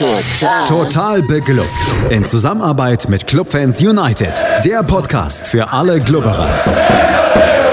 [0.00, 0.66] Total.
[0.66, 1.68] Total beglückt.
[2.08, 4.32] In Zusammenarbeit mit Clubfans United.
[4.64, 6.48] Der Podcast für alle Glubberer.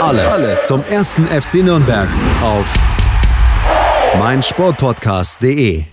[0.02, 2.09] Alles, Alles zum ersten FC Nürnberg
[2.42, 2.77] auf
[4.19, 5.85] meinsportpodcast.de.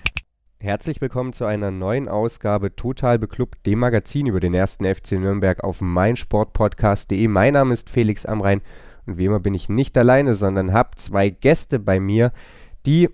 [0.58, 5.62] Herzlich willkommen zu einer neuen Ausgabe Total Beklubbt, dem Magazin über den ersten FC Nürnberg
[5.62, 7.28] auf meinsportpodcast.de.
[7.28, 8.60] Mein Name ist Felix Amrein
[9.06, 12.32] und wie immer bin ich nicht alleine, sondern habe zwei Gäste bei mir,
[12.86, 13.08] die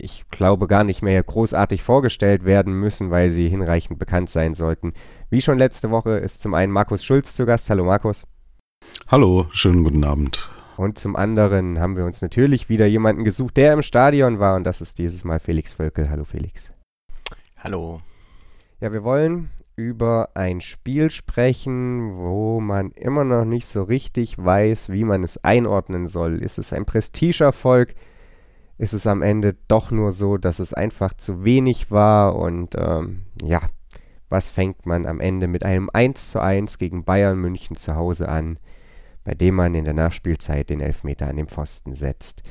[0.00, 4.92] ich glaube, gar nicht mehr großartig vorgestellt werden müssen, weil sie hinreichend bekannt sein sollten.
[5.30, 7.68] Wie schon letzte Woche ist zum einen Markus Schulz zu Gast.
[7.70, 8.26] Hallo Markus.
[9.08, 10.50] Hallo, schönen guten Abend.
[10.76, 14.64] Und zum anderen haben wir uns natürlich wieder jemanden gesucht, der im Stadion war und
[14.64, 16.08] das ist dieses Mal Felix Völkel.
[16.08, 16.72] Hallo Felix.
[17.58, 18.00] Hallo.
[18.80, 24.90] Ja, wir wollen über ein Spiel sprechen, wo man immer noch nicht so richtig weiß,
[24.90, 26.42] wie man es einordnen soll.
[26.42, 27.94] Ist es ein Prestigeerfolg?
[28.78, 33.24] Ist es am Ende doch nur so, dass es einfach zu wenig war und ähm,
[33.42, 33.60] ja,
[34.28, 38.28] was fängt man am Ende mit einem 1 zu 1 gegen Bayern München zu Hause
[38.28, 38.58] an,
[39.24, 42.42] bei dem man in der Nachspielzeit den Elfmeter an den Pfosten setzt.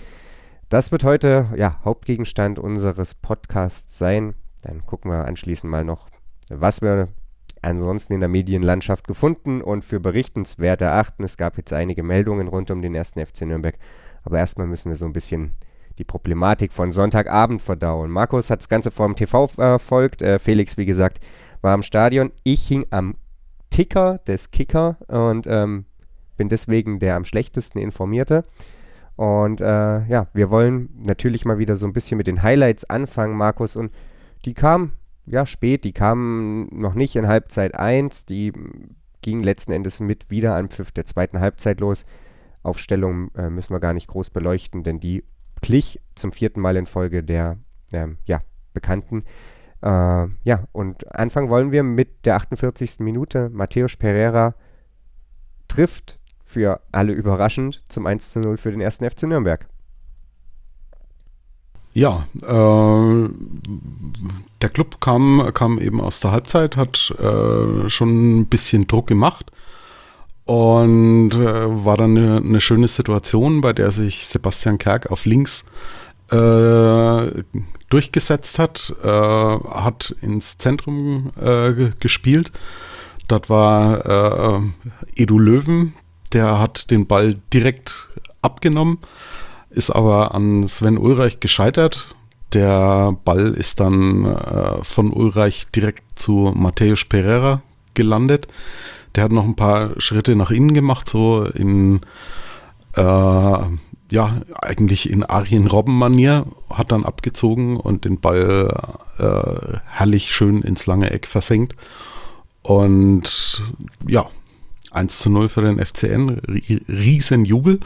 [0.69, 4.33] Das wird heute ja, Hauptgegenstand unseres Podcasts sein.
[4.63, 6.09] Dann gucken wir anschließend mal noch,
[6.49, 7.07] was wir
[7.61, 11.23] ansonsten in der Medienlandschaft gefunden und für berichtenswert erachten.
[11.23, 13.77] Es gab jetzt einige Meldungen rund um den ersten FC Nürnberg,
[14.23, 15.53] aber erstmal müssen wir so ein bisschen
[15.97, 18.11] die Problematik von Sonntagabend verdauen.
[18.11, 20.21] Markus hat das Ganze vor dem TV verfolgt.
[20.21, 21.19] Äh, Felix, wie gesagt,
[21.61, 22.31] war am Stadion.
[22.43, 23.15] Ich hing am
[23.69, 25.85] Ticker des Kicker und ähm,
[26.37, 28.45] bin deswegen der am schlechtesten informierte.
[29.15, 33.35] Und äh, ja, wir wollen natürlich mal wieder so ein bisschen mit den Highlights anfangen,
[33.35, 33.75] Markus.
[33.75, 33.91] Und
[34.45, 34.93] die kamen
[35.25, 38.25] ja spät, die kamen noch nicht in Halbzeit 1.
[38.25, 38.53] Die
[39.21, 42.05] gingen letzten Endes mit wieder am Pfiff der zweiten Halbzeit los.
[42.61, 45.23] Aufstellung äh, müssen wir gar nicht groß beleuchten, denn die
[45.61, 47.57] glich zum vierten Mal in Folge der
[47.93, 48.41] ähm, ja,
[48.73, 49.23] bekannten.
[49.81, 49.87] Äh,
[50.43, 52.99] ja, und anfangen wollen wir mit der 48.
[52.99, 53.49] Minute.
[53.49, 54.55] Matthäus Pereira
[55.67, 59.67] trifft für alle überraschend zum 1 zu 0 für den ersten FC Nürnberg.
[61.93, 63.29] Ja, äh,
[64.61, 69.51] der Club kam, kam eben aus der Halbzeit, hat äh, schon ein bisschen Druck gemacht
[70.47, 75.65] und äh, war dann eine, eine, schöne Situation, bei der sich Sebastian Kerk auf links
[76.31, 77.43] äh,
[77.89, 82.53] durchgesetzt hat, äh, hat ins Zentrum äh, gespielt.
[83.27, 85.93] Dort war äh, Edu Löwen,
[86.31, 88.07] der hat den Ball direkt
[88.41, 88.99] abgenommen,
[89.69, 92.15] ist aber an Sven Ulreich gescheitert.
[92.53, 97.61] Der Ball ist dann äh, von Ulreich direkt zu Matthäus Pereira
[97.93, 98.47] gelandet
[99.15, 102.01] der hat noch ein paar Schritte nach innen gemacht, so in,
[102.93, 108.73] äh, ja, eigentlich in Arjen Robben-Manier, hat dann abgezogen und den Ball
[109.17, 111.75] äh, herrlich schön ins lange Eck versenkt.
[112.61, 113.63] Und
[114.07, 114.27] ja,
[114.91, 116.41] 1 zu 0 für den FCN,
[116.89, 117.79] riesen Jubel.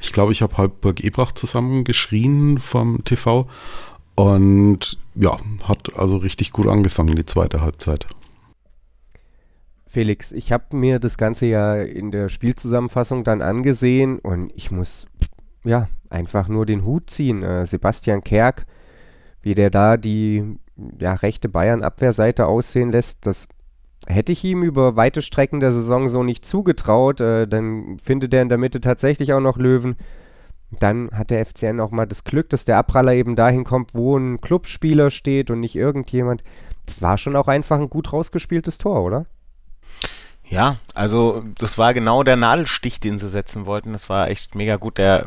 [0.00, 3.48] Ich glaube, ich habe halb Burg Ebracht zusammen geschrien vom TV.
[4.14, 8.06] Und ja, hat also richtig gut angefangen, die zweite Halbzeit.
[9.90, 15.08] Felix, ich habe mir das Ganze ja in der Spielzusammenfassung dann angesehen und ich muss
[15.64, 17.42] ja einfach nur den Hut ziehen.
[17.42, 18.66] Äh, Sebastian Kerk,
[19.42, 20.60] wie der da die
[21.00, 23.48] ja, rechte Bayern-Abwehrseite aussehen lässt, das
[24.06, 27.20] hätte ich ihm über weite Strecken der Saison so nicht zugetraut.
[27.20, 29.96] Äh, dann findet er in der Mitte tatsächlich auch noch Löwen.
[30.70, 34.16] Dann hat der FCN auch mal das Glück, dass der Abpraller eben dahin kommt, wo
[34.16, 36.44] ein Clubspieler steht und nicht irgendjemand.
[36.86, 39.26] Das war schon auch einfach ein gut rausgespieltes Tor, oder?
[40.50, 43.92] Ja, also das war genau der Nadelstich, den sie setzen wollten.
[43.92, 44.98] Das war echt mega gut.
[44.98, 45.26] Der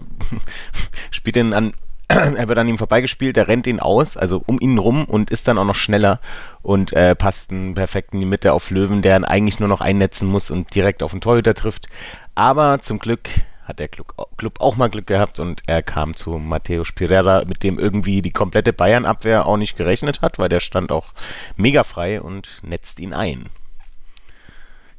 [1.11, 1.73] spielt ihn an,
[2.09, 5.47] er wird an ihm vorbeigespielt, der rennt ihn aus, also um ihn rum und ist
[5.47, 6.19] dann auch noch schneller
[6.61, 9.79] und äh, passt einen perfekt in die Mitte auf Löwen, der ihn eigentlich nur noch
[9.79, 11.87] einnetzen muss und direkt auf den Torhüter trifft.
[12.35, 13.29] Aber zum Glück
[13.63, 17.79] hat der Club auch mal Glück gehabt und er kam zu Matthäus Pereira, mit dem
[17.79, 21.13] irgendwie die komplette Bayern-Abwehr auch nicht gerechnet hat, weil der stand auch
[21.55, 23.49] mega frei und netzt ihn ein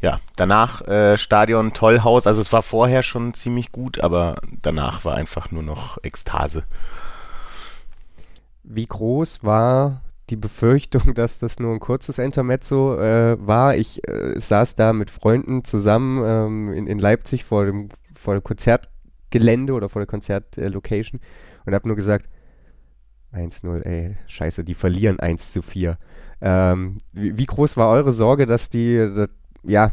[0.05, 2.27] ja, danach äh, Stadion Tollhaus.
[2.27, 6.65] Also es war vorher schon ziemlich gut, aber danach war einfach nur noch Ekstase.
[8.63, 13.77] Wie groß war die Befürchtung, dass das nur ein kurzes Intermezzo äh, war?
[13.77, 18.45] Ich äh, saß da mit Freunden zusammen ähm, in, in Leipzig vor dem, vor dem
[18.45, 21.19] Konzertgelände oder vor der Konzertlocation
[21.65, 22.29] und habe nur gesagt,
[23.33, 25.97] 1-0, ey, scheiße, die verlieren 1 zu 4.
[26.43, 29.31] Ähm, wie, wie, groß war eure Sorge, dass die, dass,
[29.67, 29.93] ja,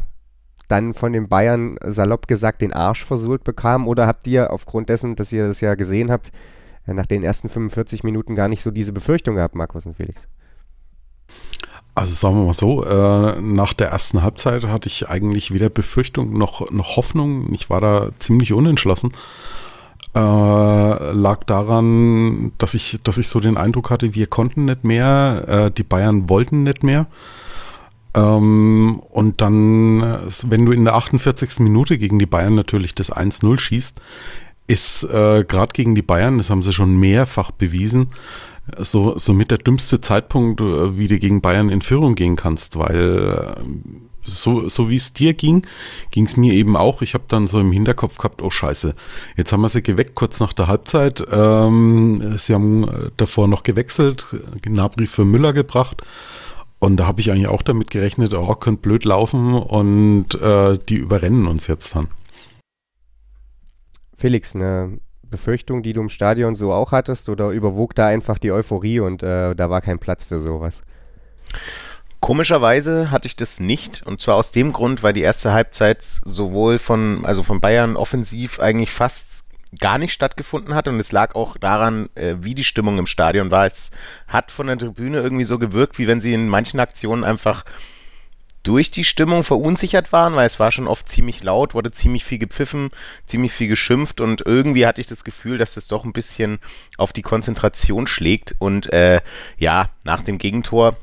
[0.68, 3.86] dann von den Bayern salopp gesagt den Arsch versohlt bekamen?
[3.86, 6.32] Oder habt ihr aufgrund dessen, dass ihr das ja gesehen habt,
[6.86, 10.28] äh, nach den ersten 45 Minuten gar nicht so diese Befürchtung gehabt, Markus und Felix?
[11.94, 16.32] Also sagen wir mal so, äh, nach der ersten Halbzeit hatte ich eigentlich weder Befürchtung
[16.32, 17.52] noch, noch Hoffnung.
[17.52, 19.12] Ich war da ziemlich unentschlossen.
[20.14, 25.44] Äh, lag daran, dass ich, dass ich so den Eindruck hatte, wir konnten nicht mehr,
[25.48, 27.06] äh, die Bayern wollten nicht mehr.
[28.14, 30.00] Ähm, und dann,
[30.46, 31.60] wenn du in der 48.
[31.60, 34.00] Minute gegen die Bayern natürlich das 1-0 schießt,
[34.66, 38.10] ist äh, gerade gegen die Bayern, das haben sie schon mehrfach bewiesen,
[38.78, 42.78] so, so mit der dümmste Zeitpunkt, äh, wie du gegen Bayern in Führung gehen kannst,
[42.78, 43.62] weil äh,
[44.24, 45.66] so, so wie es dir ging,
[46.12, 47.02] ging es mir eben auch.
[47.02, 48.94] Ich habe dann so im Hinterkopf gehabt, oh scheiße,
[49.36, 51.24] jetzt haben wir sie geweckt kurz nach der Halbzeit.
[51.32, 54.26] Ähm, sie haben äh, davor noch gewechselt,
[54.62, 56.02] Gnabry für Müller gebracht.
[56.82, 60.96] Und da habe ich eigentlich auch damit gerechnet, oh, könnte blöd laufen und äh, die
[60.96, 62.08] überrennen uns jetzt dann.
[64.16, 68.50] Felix, eine Befürchtung, die du im Stadion so auch hattest, oder überwog da einfach die
[68.50, 70.82] Euphorie und äh, da war kein Platz für sowas?
[72.18, 76.80] Komischerweise hatte ich das nicht und zwar aus dem Grund, weil die erste Halbzeit sowohl
[76.80, 79.41] von also von Bayern offensiv eigentlich fast
[79.78, 83.50] gar nicht stattgefunden hat und es lag auch daran, äh, wie die Stimmung im Stadion
[83.50, 83.66] war.
[83.66, 83.90] Es
[84.28, 87.64] hat von der Tribüne irgendwie so gewirkt, wie wenn sie in manchen Aktionen einfach
[88.62, 92.38] durch die Stimmung verunsichert waren, weil es war schon oft ziemlich laut, wurde ziemlich viel
[92.38, 92.90] gepfiffen,
[93.26, 96.58] ziemlich viel geschimpft und irgendwie hatte ich das Gefühl, dass das doch ein bisschen
[96.96, 99.20] auf die Konzentration schlägt und äh,
[99.58, 100.96] ja, nach dem Gegentor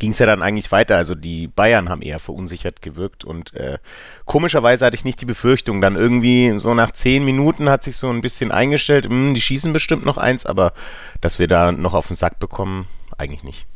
[0.00, 0.96] ging es ja dann eigentlich weiter.
[0.96, 3.78] Also die Bayern haben eher verunsichert gewirkt und äh,
[4.24, 5.80] komischerweise hatte ich nicht die Befürchtung.
[5.80, 9.40] Dann irgendwie so nach zehn Minuten hat sich so ein bisschen eingestellt, mh, hm, die
[9.40, 10.72] schießen bestimmt noch eins, aber
[11.20, 12.86] dass wir da noch auf den Sack bekommen,
[13.16, 13.66] eigentlich nicht.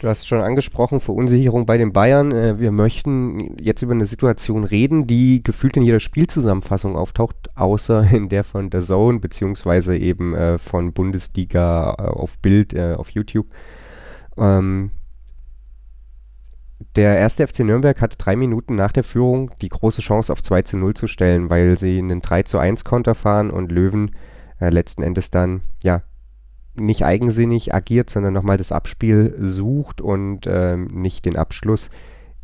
[0.00, 2.30] Du hast schon angesprochen, Verunsicherung bei den Bayern.
[2.30, 8.08] Äh, wir möchten jetzt über eine Situation reden, die gefühlt in jeder Spielzusammenfassung auftaucht, außer
[8.12, 13.46] in der von der Zone, beziehungsweise eben äh, von Bundesliga äh, auf Bild auf YouTube.
[14.36, 14.90] Ähm,
[16.96, 20.62] der erste FC Nürnberg hatte drei Minuten nach der Führung die große Chance auf 2
[20.62, 24.12] zu 0 zu stellen, weil sie einen 3 zu 1 Konter fahren und Löwen
[24.60, 26.02] äh, letzten Endes dann ja
[26.76, 31.90] nicht eigensinnig agiert, sondern nochmal das Abspiel sucht und ähm, nicht den Abschluss.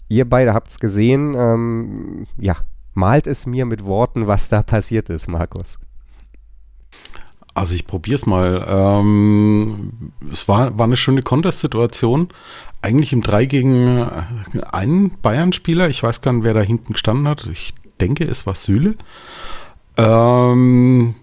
[0.09, 1.35] Ihr beide habt es gesehen.
[1.35, 2.57] Ähm, ja,
[2.95, 5.79] malt es mir mit Worten, was da passiert ist, Markus.
[7.55, 8.65] Also ich probiere es mal.
[8.69, 12.29] Ähm, es war, war eine schöne Contest-Situation.
[12.83, 14.03] Eigentlich im 3 gegen
[14.73, 15.89] einen Bayern-Spieler.
[15.89, 17.47] Ich weiß gar nicht, wer da hinten gestanden hat.
[17.53, 18.95] Ich denke, es war Süle.
[19.97, 21.15] Ähm,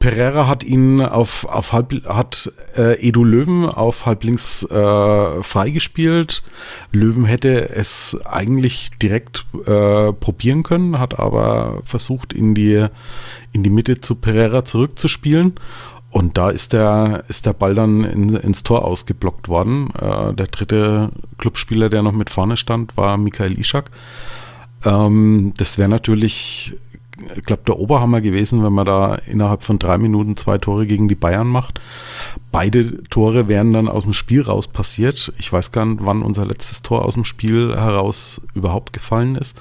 [0.00, 6.42] Pereira hat ihn auf, auf halb, hat äh, Edu Löwen auf halblinks äh, freigespielt.
[6.90, 12.86] Löwen hätte es eigentlich direkt äh, probieren können, hat aber versucht, in die,
[13.52, 15.56] in die Mitte zu Pereira zurückzuspielen.
[16.10, 19.90] Und da ist der, ist der Ball dann in, ins Tor ausgeblockt worden.
[19.94, 23.90] Äh, der dritte Clubspieler, der noch mit vorne stand, war Michael Ischak.
[24.84, 26.76] Ähm, das wäre natürlich
[27.36, 31.08] ich glaube, der Oberhammer gewesen, wenn man da innerhalb von drei Minuten zwei Tore gegen
[31.08, 31.80] die Bayern macht.
[32.50, 35.32] Beide Tore wären dann aus dem Spiel raus passiert.
[35.38, 39.56] Ich weiß gar nicht, wann unser letztes Tor aus dem Spiel heraus überhaupt gefallen ist.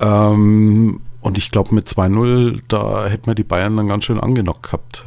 [0.00, 4.64] Ähm, und ich glaube, mit 2-0, da hätten wir die Bayern dann ganz schön angenockt
[4.64, 5.06] gehabt.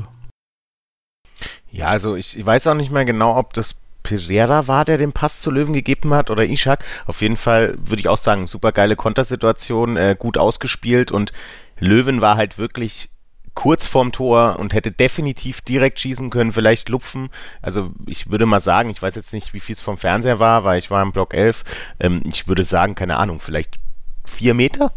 [1.76, 5.12] Ja, also ich, ich weiß auch nicht mehr genau, ob das Pereira war, der den
[5.12, 6.86] Pass zu Löwen gegeben hat oder Ishak.
[7.06, 11.34] Auf jeden Fall würde ich auch sagen, super geile Kontersituation, äh, gut ausgespielt und
[11.78, 13.10] Löwen war halt wirklich
[13.56, 17.30] kurz vorm Tor und hätte definitiv direkt schießen können, vielleicht lupfen.
[17.62, 20.64] Also ich würde mal sagen, ich weiß jetzt nicht, wie viel es vom Fernseher war,
[20.64, 21.66] weil ich war im Block 11.
[22.00, 23.80] Ähm, ich würde sagen, keine Ahnung, vielleicht
[24.26, 24.94] vier Meter,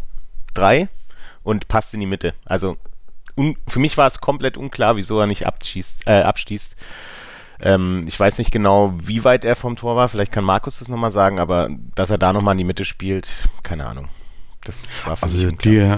[0.53, 0.87] drei
[1.43, 2.33] und passt in die Mitte.
[2.45, 2.77] Also
[3.67, 6.75] für mich war es komplett unklar, wieso er nicht abschießt, äh, abschießt.
[7.61, 10.07] Ähm, ich weiß nicht genau, wie weit er vom Tor war.
[10.07, 13.29] Vielleicht kann Markus das nochmal sagen, aber dass er da nochmal in die Mitte spielt,
[13.63, 14.07] keine Ahnung.
[14.63, 15.95] Das war für also die,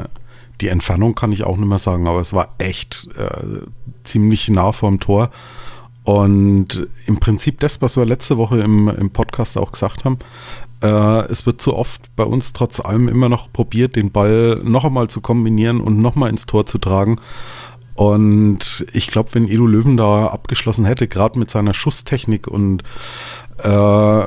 [0.60, 3.65] die Entfernung kann ich auch nicht mehr sagen, aber es war echt äh,
[4.03, 5.31] ziemlich nah vorm Tor.
[6.03, 10.17] Und im Prinzip das, was wir letzte Woche im, im Podcast auch gesagt haben,
[10.82, 14.86] äh, es wird zu oft bei uns trotz allem immer noch probiert, den Ball noch
[14.86, 17.20] einmal zu kombinieren und noch mal ins Tor zu tragen.
[17.96, 22.84] Und ich glaube, wenn Edu Löwen da abgeschlossen hätte, gerade mit seiner Schusstechnik und
[23.60, 24.24] äh,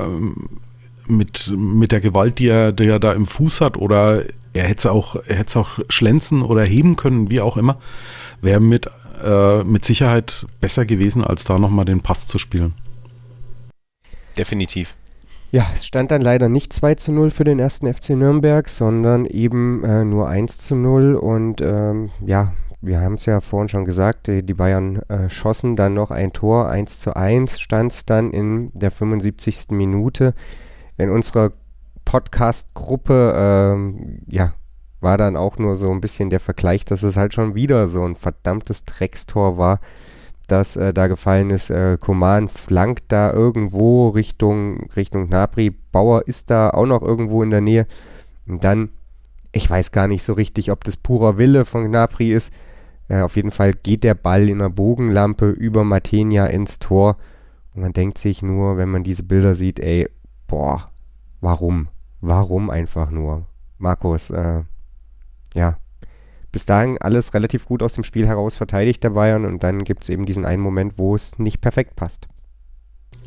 [1.07, 4.79] mit, mit der Gewalt, die er, die er da im Fuß hat, oder er hätte
[4.79, 5.17] es auch,
[5.55, 7.77] auch schlänzen oder heben können, wie auch immer,
[8.41, 8.89] wäre mit,
[9.23, 12.73] äh, mit Sicherheit besser gewesen, als da nochmal den Pass zu spielen.
[14.37, 14.95] Definitiv.
[15.51, 19.25] Ja, es stand dann leider nicht 2 zu 0 für den ersten FC Nürnberg, sondern
[19.25, 22.53] eben äh, nur 1 zu 0 und ähm, ja,
[22.85, 26.69] wir haben es ja vorhin schon gesagt, die, Bayern äh, schossen dann noch ein Tor,
[26.69, 29.71] 1 zu 1 stand es dann in der 75.
[29.71, 30.33] Minute.
[30.97, 31.51] In unserer
[32.05, 34.53] Podcast-Gruppe, ähm, ja,
[35.01, 38.03] war dann auch nur so ein bisschen der Vergleich, dass es halt schon wieder so
[38.03, 39.79] ein verdammtes Dreckstor war,
[40.47, 41.69] das äh, da gefallen ist.
[41.69, 45.69] Äh, Koman flankt da irgendwo Richtung, Richtung Nabri.
[45.69, 47.87] Bauer ist da auch noch irgendwo in der Nähe.
[48.47, 48.89] Und dann,
[49.51, 52.53] ich weiß gar nicht so richtig, ob das purer Wille von Gnabry ist.
[53.07, 57.17] Äh, auf jeden Fall geht der Ball in einer Bogenlampe über Matenia ins Tor.
[57.73, 60.09] Und man denkt sich nur, wenn man diese Bilder sieht, ey,
[60.47, 60.89] boah,
[61.41, 61.89] warum?
[62.21, 63.45] Warum einfach nur?
[63.77, 64.63] Markus, äh,
[65.53, 65.77] ja,
[66.55, 70.03] bis dahin alles relativ gut aus dem Spiel heraus verteidigt der Bayern und dann gibt
[70.03, 72.29] es eben diesen einen Moment, wo es nicht perfekt passt.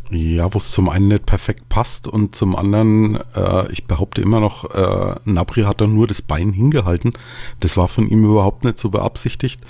[0.09, 4.41] Ja, wo es zum einen nicht perfekt passt und zum anderen, äh, ich behaupte immer
[4.41, 7.13] noch, äh, Nabri hat da nur das Bein hingehalten.
[7.61, 9.61] Das war von ihm überhaupt nicht so beabsichtigt.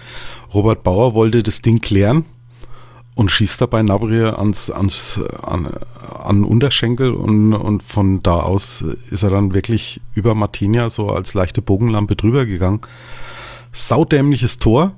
[0.54, 2.26] Robert Bauer wollte das Ding klären
[3.16, 5.66] und schießt dabei Nabri ans, ans an,
[6.22, 11.34] an Unterschenkel und, und von da aus ist er dann wirklich über Martinia so als
[11.34, 12.82] leichte Bogenlampe drüber gegangen.
[13.72, 14.92] Saudämliches Tor,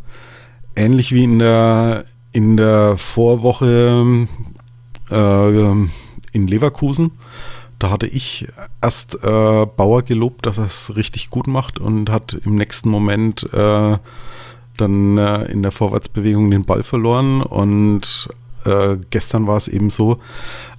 [0.77, 4.27] ähnlich wie in der in der Vorwoche
[5.11, 5.61] äh,
[6.33, 7.13] in Leverkusen.
[7.79, 8.47] Da hatte ich
[8.83, 13.49] erst äh, Bauer gelobt, dass er es richtig gut macht und hat im nächsten Moment
[13.55, 13.97] äh,
[14.77, 17.43] dann äh, in der Vorwärtsbewegung den Ball verloren.
[17.43, 18.29] Und
[18.65, 20.19] äh, gestern war es eben so,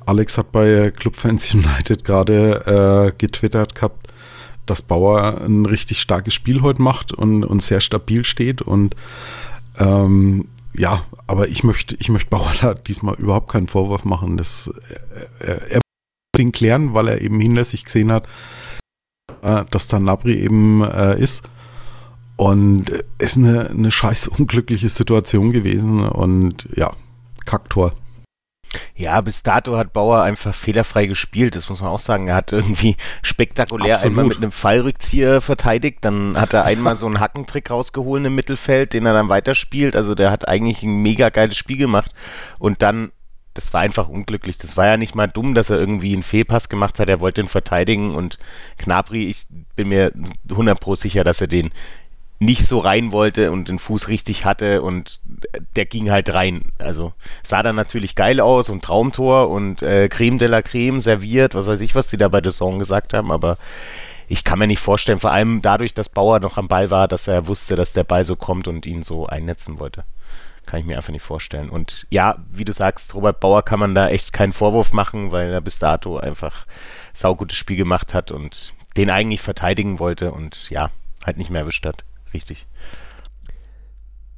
[0.06, 4.08] Alex hat bei Clubfans United gerade äh, getwittert gehabt,
[4.66, 8.62] dass Bauer ein richtig starkes Spiel heute macht und, und sehr stabil steht.
[8.62, 8.96] Und
[9.78, 14.38] ähm, ja, aber ich möchte, ich möchte Bauer da diesmal überhaupt keinen Vorwurf machen.
[14.38, 14.72] Das,
[15.40, 18.28] er, er muss ihn klären, weil er eben hinter sich gesehen hat,
[19.42, 21.44] äh, dass da Nabri eben äh, ist.
[22.38, 22.90] Und
[23.20, 26.92] es ist eine, eine scheiß unglückliche Situation gewesen und ja,
[27.46, 27.94] Kacktor.
[28.96, 32.28] Ja, bis dato hat Bauer einfach fehlerfrei gespielt, das muss man auch sagen.
[32.28, 34.12] Er hat irgendwie spektakulär Absolut.
[34.12, 38.94] einmal mit einem Fallrückzieher verteidigt, dann hat er einmal so einen Hackentrick rausgeholt im Mittelfeld,
[38.94, 39.96] den er dann weiterspielt.
[39.96, 42.12] Also der hat eigentlich ein mega geiles Spiel gemacht
[42.60, 43.12] und dann
[43.54, 44.58] das war einfach unglücklich.
[44.58, 47.10] Das war ja nicht mal dumm, dass er irgendwie einen Fehlpass gemacht hat.
[47.10, 48.38] Er wollte ihn verteidigen und
[48.78, 50.14] Knabri, ich bin mir
[50.50, 51.72] 100 pro sicher, dass er den
[52.42, 55.20] nicht so rein wollte und den Fuß richtig hatte und
[55.76, 56.72] der ging halt rein.
[56.80, 61.54] Also sah dann natürlich geil aus und Traumtor und äh, Creme de la Creme serviert,
[61.54, 63.60] was weiß ich, was die da bei The Song gesagt haben, aber
[64.28, 67.28] ich kann mir nicht vorstellen, vor allem dadurch, dass Bauer noch am Ball war, dass
[67.28, 70.04] er wusste, dass der Ball so kommt und ihn so einnetzen wollte.
[70.66, 71.70] Kann ich mir einfach nicht vorstellen.
[71.70, 75.54] Und ja, wie du sagst, Robert Bauer kann man da echt keinen Vorwurf machen, weil
[75.54, 76.66] er bis dato einfach
[77.14, 80.90] saugutes Spiel gemacht hat und den eigentlich verteidigen wollte und ja,
[81.24, 82.04] halt nicht mehr erwischt hat.
[82.34, 82.68] Richtig.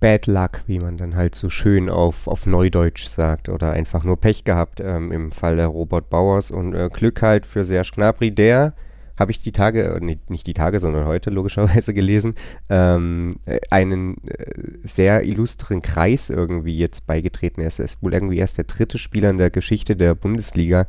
[0.04, 4.20] Bad Luck, wie man dann halt so schön auf, auf Neudeutsch sagt, oder einfach nur
[4.20, 8.32] Pech gehabt ähm, im Fall der Robert Bauers und äh, Glück halt für Serge Gnabry,
[8.32, 8.74] der
[9.18, 12.36] habe ich die Tage, äh, nicht, die Tage, sondern heute logischerweise gelesen,
[12.70, 14.46] ähm, äh, einen äh,
[14.84, 17.80] sehr illustren Kreis irgendwie jetzt beigetreten ist.
[17.80, 20.86] Er ist wohl irgendwie erst der dritte Spieler in der Geschichte der Bundesliga,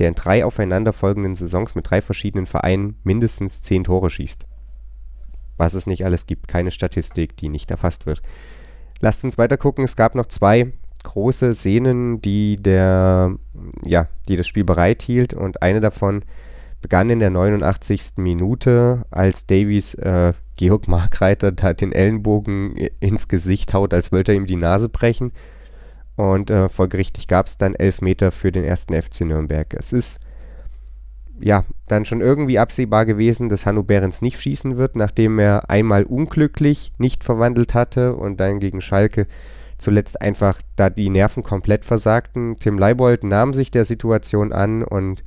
[0.00, 4.44] der in drei aufeinanderfolgenden Saisons mit drei verschiedenen Vereinen mindestens zehn Tore schießt
[5.56, 6.48] was es nicht alles gibt.
[6.48, 8.22] Keine Statistik, die nicht erfasst wird.
[9.00, 9.84] Lasst uns weiter gucken.
[9.84, 10.72] Es gab noch zwei
[11.02, 13.36] große Szenen, die der,
[13.84, 16.22] ja, die das Spiel bereithielt und eine davon
[16.82, 18.16] begann in der 89.
[18.16, 24.36] Minute, als Davies äh, Georg Markreiter da den Ellenbogen ins Gesicht haut, als wollte er
[24.36, 25.32] ihm die Nase brechen.
[26.16, 29.74] Und äh, folgerichtig gab es dann elf Meter für den ersten FC Nürnberg.
[29.74, 30.20] Es ist
[31.40, 36.04] ja, dann schon irgendwie absehbar gewesen, dass Hanno Behrens nicht schießen wird, nachdem er einmal
[36.04, 39.26] unglücklich nicht verwandelt hatte und dann gegen Schalke
[39.78, 42.56] zuletzt einfach da die Nerven komplett versagten.
[42.58, 45.22] Tim Leibold nahm sich der Situation an und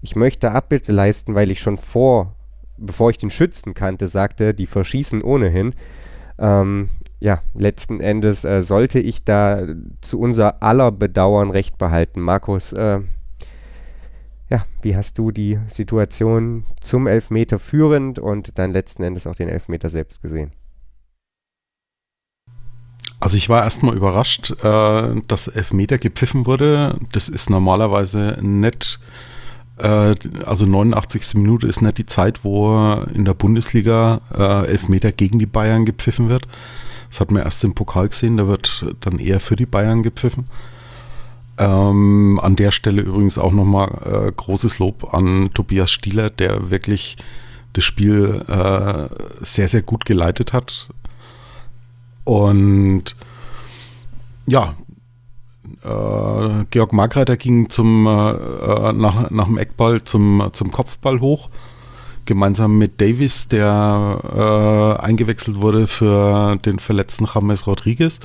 [0.00, 2.34] ich möchte Abbitte leisten, weil ich schon vor,
[2.78, 5.74] bevor ich den Schützen kannte, sagte, die verschießen ohnehin.
[6.38, 6.88] Ähm,
[7.20, 9.62] ja, letzten Endes äh, sollte ich da
[10.00, 12.20] zu unser aller Bedauern recht behalten.
[12.20, 13.00] Markus, äh,
[14.52, 19.48] ja, wie hast du die Situation zum Elfmeter führend und dann letzten Endes auch den
[19.48, 20.52] Elfmeter selbst gesehen?
[23.18, 26.98] Also ich war erstmal überrascht, äh, dass Elfmeter gepfiffen wurde.
[27.12, 29.00] Das ist normalerweise nicht,
[29.78, 31.36] äh, also 89.
[31.36, 36.28] Minute ist nicht die Zeit, wo in der Bundesliga äh, Elfmeter gegen die Bayern gepfiffen
[36.28, 36.46] wird.
[37.08, 40.46] Das hat man erst im Pokal gesehen, da wird dann eher für die Bayern gepfiffen.
[41.58, 47.16] Ähm, an der Stelle übrigens auch nochmal äh, großes Lob an Tobias Stieler, der wirklich
[47.74, 49.08] das Spiel äh,
[49.44, 50.88] sehr, sehr gut geleitet hat.
[52.24, 53.16] Und
[54.46, 54.74] ja,
[55.84, 61.50] äh, Georg Margreiter ging zum, äh, nach, nach dem Eckball zum, zum Kopfball hoch,
[62.24, 68.20] gemeinsam mit Davis, der äh, eingewechselt wurde für den verletzten James Rodriguez.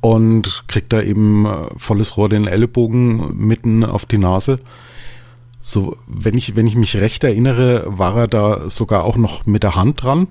[0.00, 4.58] Und kriegt da eben äh, volles Rohr den Ellenbogen mitten auf die Nase.
[5.60, 9.64] So, wenn ich, wenn ich mich recht erinnere, war er da sogar auch noch mit
[9.64, 10.28] der Hand dran.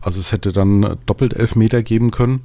[0.00, 2.42] Also es hätte dann doppelt elf Meter geben können.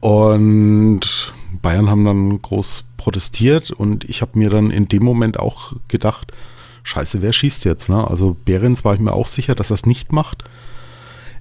[0.00, 1.32] Und
[1.62, 6.32] Bayern haben dann groß protestiert und ich habe mir dann in dem Moment auch gedacht,
[6.82, 7.88] scheiße, wer schießt jetzt?
[7.88, 8.08] Ne?
[8.08, 10.44] Also Behrens war ich mir auch sicher, dass er es nicht macht.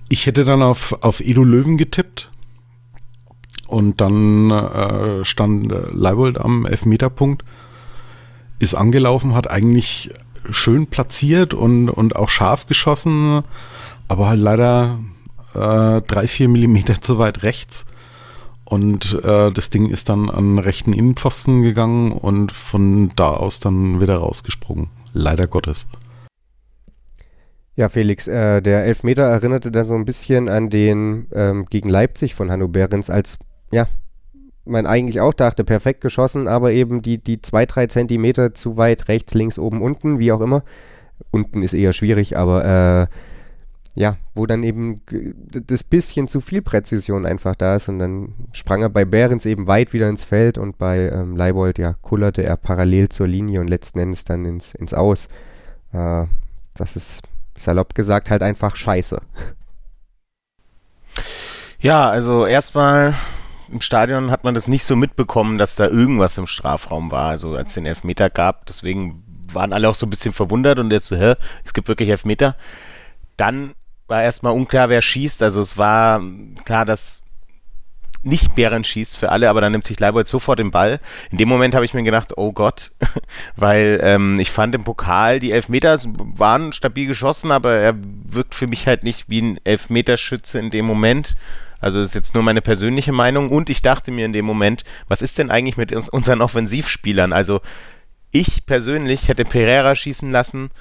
[0.10, 2.29] Ich hätte dann auf, auf Edu Löwen getippt
[3.70, 7.44] und dann äh, stand Leibold am Elfmeterpunkt,
[8.60, 10.12] ist angelaufen, hat eigentlich
[10.50, 13.42] schön platziert und, und auch scharf geschossen,
[14.08, 15.00] aber halt leider
[15.54, 17.86] äh, drei, vier Millimeter zu weit rechts.
[18.66, 24.00] Und äh, das Ding ist dann an rechten Innenpfosten gegangen und von da aus dann
[24.00, 24.90] wieder rausgesprungen.
[25.14, 25.88] Leider Gottes.
[27.76, 32.36] Ja, Felix, äh, der Elfmeter erinnerte dann so ein bisschen an den ähm, gegen Leipzig
[32.36, 33.40] von Hanno Behrens, als,
[33.72, 33.88] ja,
[34.66, 39.08] man eigentlich auch dachte, perfekt geschossen, aber eben die, die zwei, drei Zentimeter zu weit
[39.08, 40.64] rechts, links, oben, unten, wie auch immer.
[41.32, 45.02] Unten ist eher schwierig, aber äh, ja, wo dann eben
[45.50, 49.68] das bisschen zu viel Präzision einfach da ist und dann sprang er bei Behrens eben
[49.68, 53.68] weit wieder ins Feld und bei ähm, Leibold, ja, kullerte er parallel zur Linie und
[53.68, 55.28] letzten Endes dann ins, ins Aus.
[55.92, 56.26] Äh,
[56.76, 57.24] das ist
[57.56, 59.22] salopp gesagt halt einfach scheiße.
[61.82, 63.16] Ja, also erstmal
[63.72, 67.56] im Stadion hat man das nicht so mitbekommen, dass da irgendwas im Strafraum war, also
[67.56, 68.66] als es den Elfmeter gab.
[68.66, 69.24] Deswegen
[69.54, 71.36] waren alle auch so ein bisschen verwundert und jetzt so, hä,
[71.66, 72.56] es gibt wirklich Elfmeter.
[73.38, 73.74] Dann
[74.08, 75.42] war erstmal unklar, wer schießt.
[75.44, 76.22] Also es war
[76.66, 77.22] klar, dass
[78.22, 81.00] nicht Bären schießt für alle, aber dann nimmt sich Leibold sofort den Ball.
[81.32, 82.92] In dem Moment habe ich mir gedacht, oh Gott,
[83.56, 85.98] weil ähm, ich fand im Pokal, die Elfmeter
[86.36, 90.86] waren stabil geschossen, aber er wirkt für mich halt nicht wie ein Elfmeterschütze in dem
[90.86, 91.36] Moment.
[91.80, 94.84] Also das ist jetzt nur meine persönliche Meinung und ich dachte mir in dem Moment,
[95.08, 97.34] was ist denn eigentlich mit uns, unseren Offensivspielern?
[97.34, 97.62] Also
[98.32, 100.72] ich persönlich hätte Pereira schießen lassen,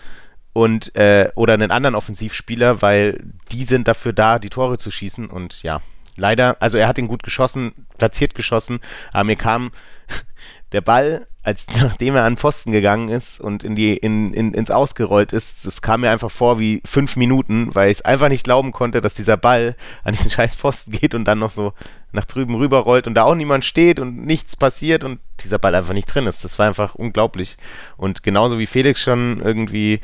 [0.58, 5.28] und äh, oder einen anderen Offensivspieler, weil die sind dafür da, die Tore zu schießen
[5.28, 5.80] und ja,
[6.16, 8.80] leider, also er hat ihn gut geschossen, platziert geschossen,
[9.12, 9.70] aber mir kam
[10.72, 14.70] der Ball, als nachdem er an Pfosten gegangen ist und in die, in, in, ins
[14.70, 18.44] Ausgerollt ist, das kam mir einfach vor wie fünf Minuten, weil ich es einfach nicht
[18.44, 21.72] glauben konnte, dass dieser Ball an diesen scheiß Pfosten geht und dann noch so
[22.12, 25.94] nach drüben rüberrollt und da auch niemand steht und nichts passiert und dieser Ball einfach
[25.94, 26.44] nicht drin ist.
[26.44, 27.56] Das war einfach unglaublich.
[27.96, 30.00] Und genauso wie Felix schon irgendwie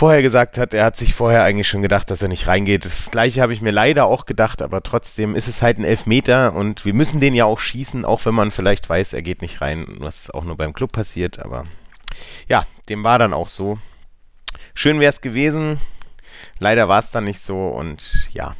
[0.00, 2.86] vorher gesagt hat, er hat sich vorher eigentlich schon gedacht, dass er nicht reingeht.
[2.86, 6.54] Das gleiche habe ich mir leider auch gedacht, aber trotzdem ist es halt ein Elfmeter
[6.54, 9.60] und wir müssen den ja auch schießen, auch wenn man vielleicht weiß, er geht nicht
[9.60, 11.66] rein, was auch nur beim Club passiert, aber
[12.48, 13.76] ja, dem war dann auch so.
[14.72, 15.78] Schön wäre es gewesen,
[16.58, 18.56] leider war es dann nicht so und ja,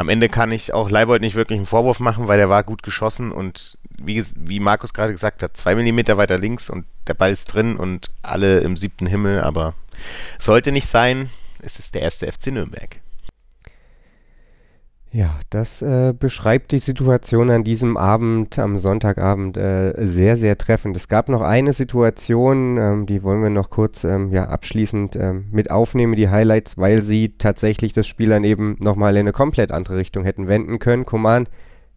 [0.00, 2.82] am Ende kann ich auch Leibold nicht wirklich einen Vorwurf machen, weil der war gut
[2.82, 7.30] geschossen und wie, wie Markus gerade gesagt hat, zwei Millimeter weiter links und der Ball
[7.30, 9.74] ist drin und alle im siebten Himmel, aber
[10.38, 11.28] sollte nicht sein.
[11.60, 12.98] Es ist der erste FC Nürnberg.
[15.12, 20.96] Ja, das äh, beschreibt die Situation an diesem Abend, am Sonntagabend, äh, sehr, sehr treffend.
[20.96, 25.46] Es gab noch eine Situation, ähm, die wollen wir noch kurz ähm, ja, abschließend ähm,
[25.50, 29.72] mit aufnehmen, die Highlights, weil sie tatsächlich das Spiel dann eben nochmal in eine komplett
[29.72, 31.04] andere Richtung hätten wenden können.
[31.04, 31.48] Koman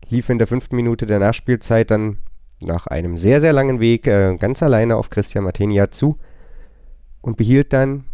[0.09, 2.17] lief in der fünften Minute der Nachspielzeit dann
[2.61, 6.17] nach einem sehr, sehr langen Weg äh, ganz alleine auf Christian Martenia zu
[7.21, 8.05] und behielt dann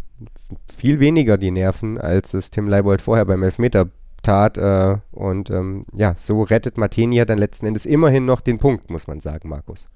[0.75, 3.87] viel weniger die Nerven, als es Tim Leibold vorher beim Elfmeter
[4.21, 4.57] tat.
[4.57, 9.07] Äh, und ähm, ja, so rettet Martenia dann letzten Endes immerhin noch den Punkt, muss
[9.07, 9.89] man sagen, Markus.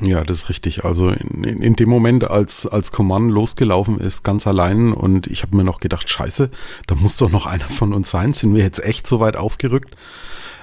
[0.00, 0.84] Ja, das ist richtig.
[0.84, 5.42] Also in, in, in, dem Moment, als, als Command losgelaufen ist, ganz allein, und ich
[5.42, 6.50] habe mir noch gedacht, scheiße,
[6.86, 8.32] da muss doch noch einer von uns sein.
[8.32, 9.96] Sind wir jetzt echt so weit aufgerückt?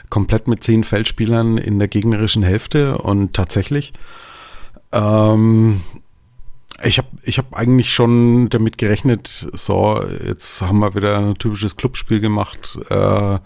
[0.09, 3.91] Komplett mit zehn Feldspielern in der gegnerischen Hälfte und tatsächlich.
[4.93, 5.81] Ähm,
[6.83, 11.77] ich habe ich hab eigentlich schon damit gerechnet, so, jetzt haben wir wieder ein typisches
[11.77, 12.77] Clubspiel gemacht.
[12.89, 13.39] Äh,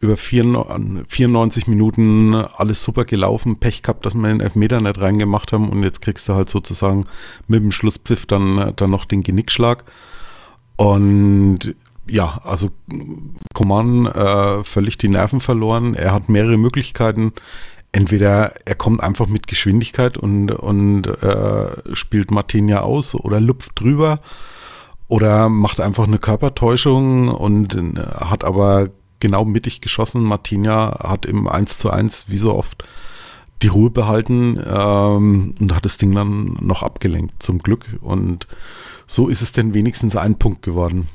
[0.00, 5.68] über 94 Minuten alles super gelaufen, Pech gehabt, dass wir den Elfmeter nicht reingemacht haben
[5.68, 7.04] und jetzt kriegst du halt sozusagen
[7.48, 9.84] mit dem Schlusspfiff dann, dann noch den Genickschlag.
[10.76, 11.74] Und
[12.08, 12.70] ja, also
[13.52, 15.94] Coman äh, völlig die Nerven verloren.
[15.94, 17.34] Er hat mehrere Möglichkeiten.
[17.92, 24.18] Entweder er kommt einfach mit Geschwindigkeit und, und äh, spielt Martinia aus oder lupft drüber
[25.08, 30.22] oder macht einfach eine Körpertäuschung und äh, hat aber genau mittig geschossen.
[30.22, 32.84] Martinia hat im 1 zu 1 wie so oft
[33.62, 37.86] die Ruhe behalten ähm, und hat das Ding dann noch abgelenkt, zum Glück.
[38.00, 38.46] Und
[39.06, 41.08] so ist es denn wenigstens ein Punkt geworden.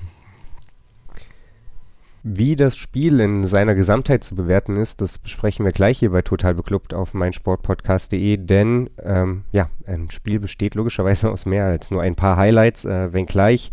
[2.28, 6.24] Wie das Spiel in seiner Gesamtheit zu bewerten ist, das besprechen wir gleich hier bei
[6.24, 12.02] Total Beklubbt auf meinsportpodcast.de, denn ähm, ja, ein Spiel besteht logischerweise aus mehr als nur
[12.02, 13.72] ein paar Highlights, äh, wenngleich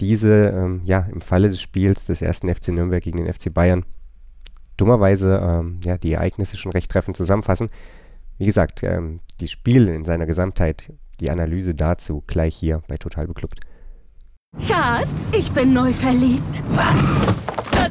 [0.00, 3.84] diese ähm, ja im Falle des Spiels des ersten FC Nürnberg gegen den FC Bayern
[4.78, 7.68] dummerweise ähm, ja die Ereignisse schon recht treffend zusammenfassen.
[8.38, 13.26] Wie gesagt, ähm, die Spiel in seiner Gesamtheit, die Analyse dazu gleich hier bei Total
[13.26, 13.60] Beklubbt.
[14.66, 16.62] Schatz, ich bin neu verliebt.
[16.70, 17.61] Was?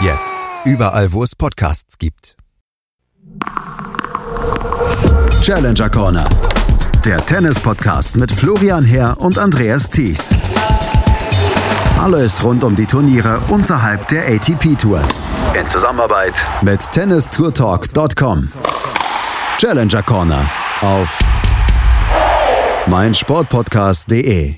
[0.00, 2.36] Jetzt überall, wo es Podcasts gibt.
[5.42, 6.28] Challenger Corner.
[7.04, 10.34] Der Tennis-Podcast mit Florian Herr und Andreas Thies.
[11.98, 15.00] Alles rund um die Turniere unterhalb der ATP-Tour.
[15.58, 18.52] In Zusammenarbeit mit tennistourtalk.com.
[19.58, 20.50] Challenger Corner
[20.82, 21.18] auf
[22.86, 24.56] meinsportpodcast.de.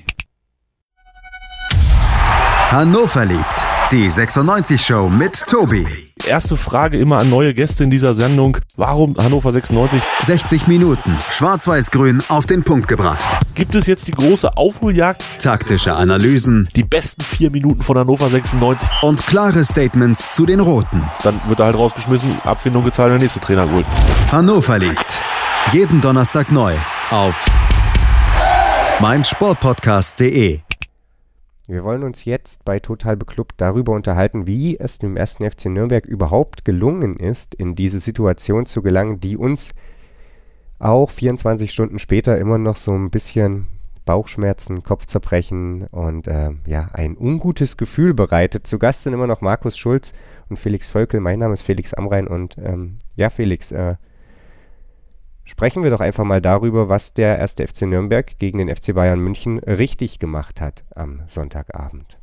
[2.71, 3.58] Hannover liebt.
[3.91, 5.83] Die 96 Show mit Tobi.
[6.23, 8.55] Erste Frage immer an neue Gäste in dieser Sendung.
[8.75, 10.03] Warum Hannover 96?
[10.21, 11.17] 60 Minuten.
[11.31, 13.19] Schwarz-Weiß-Grün auf den Punkt gebracht.
[13.55, 15.23] Gibt es jetzt die große Aufholjagd?
[15.41, 18.87] Taktische Analysen Die besten vier Minuten von Hannover 96.
[19.01, 21.03] und klare Statements zu den Roten.
[21.23, 23.87] Dann wird er halt rausgeschmissen, Abfindung gezahlt und der nächste Trainer geholt.
[24.31, 25.19] Hannover liebt.
[25.71, 26.75] Jeden Donnerstag neu
[27.09, 27.43] auf
[28.99, 30.59] meinsportpodcast.de.
[31.69, 36.03] Wir wollen uns jetzt bei Total Beklubbt darüber unterhalten, wie es dem ersten FC Nürnberg
[36.03, 39.75] überhaupt gelungen ist, in diese Situation zu gelangen, die uns
[40.79, 43.67] auch 24 Stunden später immer noch so ein bisschen
[44.03, 48.65] Bauchschmerzen, Kopfzerbrechen und äh, ja, ein ungutes Gefühl bereitet.
[48.65, 50.13] Zu Gast sind immer noch Markus Schulz
[50.49, 51.19] und Felix Völkel.
[51.19, 53.97] Mein Name ist Felix Amrein und ähm, ja, Felix, äh,
[55.49, 59.19] sprechen wir doch einfach mal darüber, was der erste FC Nürnberg gegen den FC Bayern
[59.19, 62.19] München richtig gemacht hat am Sonntagabend.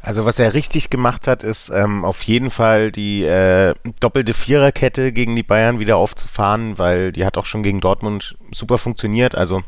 [0.00, 5.12] Also was er richtig gemacht hat, ist ähm, auf jeden Fall die äh, doppelte Viererkette
[5.12, 9.36] gegen die Bayern wieder aufzufahren, weil die hat auch schon gegen Dortmund super funktioniert.
[9.36, 9.62] Also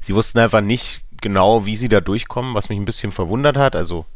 [0.00, 3.74] sie wussten einfach nicht genau, wie sie da durchkommen, was mich ein bisschen verwundert hat.
[3.74, 4.06] Also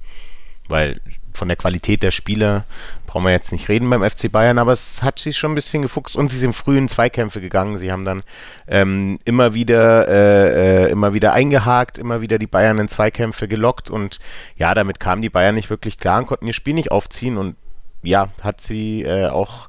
[0.69, 1.01] weil
[1.37, 2.65] von der Qualität der Spieler
[3.07, 5.83] brauchen wir jetzt nicht reden beim FC Bayern, aber es hat sich schon ein bisschen
[5.83, 7.79] gefuchst und sie sind früh in Zweikämpfe gegangen.
[7.79, 8.23] Sie haben dann
[8.67, 13.91] ähm, immer wieder äh, äh, immer wieder eingehakt, immer wieder die Bayern in Zweikämpfe gelockt
[13.91, 14.19] und
[14.57, 17.57] ja, damit kamen die Bayern nicht wirklich klar und konnten ihr Spiel nicht aufziehen und
[18.07, 19.69] ja, hat sie äh, auch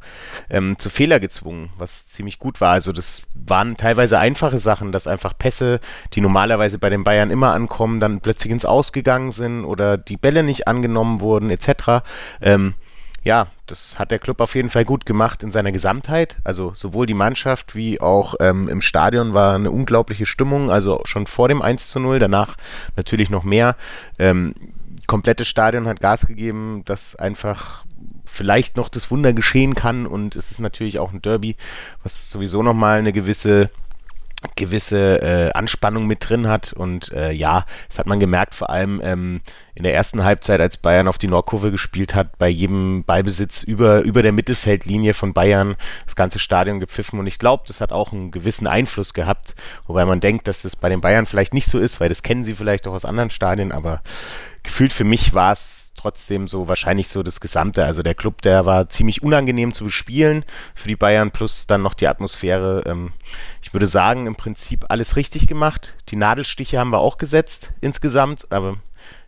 [0.50, 2.74] ähm, zu Fehler gezwungen, was ziemlich gut war.
[2.74, 5.80] Also das waren teilweise einfache Sachen, dass einfach Pässe,
[6.14, 10.44] die normalerweise bei den Bayern immer ankommen, dann plötzlich ins Ausgegangen sind oder die Bälle
[10.44, 12.04] nicht angenommen wurden etc.
[12.42, 12.76] Ähm,
[13.24, 16.38] ja, das hat der Club auf jeden Fall gut gemacht in seiner Gesamtheit.
[16.46, 21.28] Also sowohl die Mannschaft wie auch ähm, im Stadion war eine unglaubliche Stimmung, also schon
[21.28, 22.56] vor dem 1 zu 0, danach
[22.96, 23.76] natürlich noch mehr.
[24.18, 24.54] Ähm,
[25.08, 27.84] komplettes Stadion hat Gas gegeben, dass einfach
[28.28, 30.06] vielleicht noch das Wunder geschehen kann.
[30.06, 31.56] Und es ist natürlich auch ein Derby,
[32.04, 33.70] was sowieso nochmal eine gewisse
[34.56, 36.74] gewisse äh, Anspannung mit drin hat.
[36.74, 39.42] Und äh, ja, das hat man gemerkt, vor allem ähm,
[39.74, 44.02] in der ersten Halbzeit, als Bayern auf die Nordkurve gespielt hat, bei jedem Ballbesitz über,
[44.02, 47.20] über der Mittelfeldlinie von Bayern das ganze Stadion gepfiffen.
[47.20, 49.56] Und ich glaube, das hat auch einen gewissen Einfluss gehabt,
[49.88, 52.44] wobei man denkt, dass das bei den Bayern vielleicht nicht so ist, weil das kennen
[52.44, 54.02] sie vielleicht auch aus anderen Stadien, aber
[54.62, 55.77] gefühlt für mich war es
[56.08, 57.84] trotzdem so wahrscheinlich so das Gesamte.
[57.84, 61.94] Also der Club, der war ziemlich unangenehm zu bespielen für die Bayern, plus dann noch
[61.94, 62.84] die Atmosphäre.
[62.86, 63.12] Ähm,
[63.62, 65.96] ich würde sagen, im Prinzip alles richtig gemacht.
[66.08, 68.78] Die Nadelstiche haben wir auch gesetzt insgesamt, aber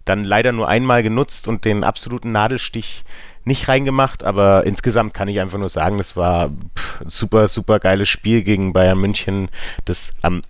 [0.06, 3.04] dann leider nur einmal genutzt und den absoluten Nadelstich
[3.44, 4.24] nicht reingemacht.
[4.24, 8.72] Aber insgesamt kann ich einfach nur sagen, das war ein super, super geiles Spiel gegen
[8.72, 9.50] Bayern München,
[9.84, 10.44] das am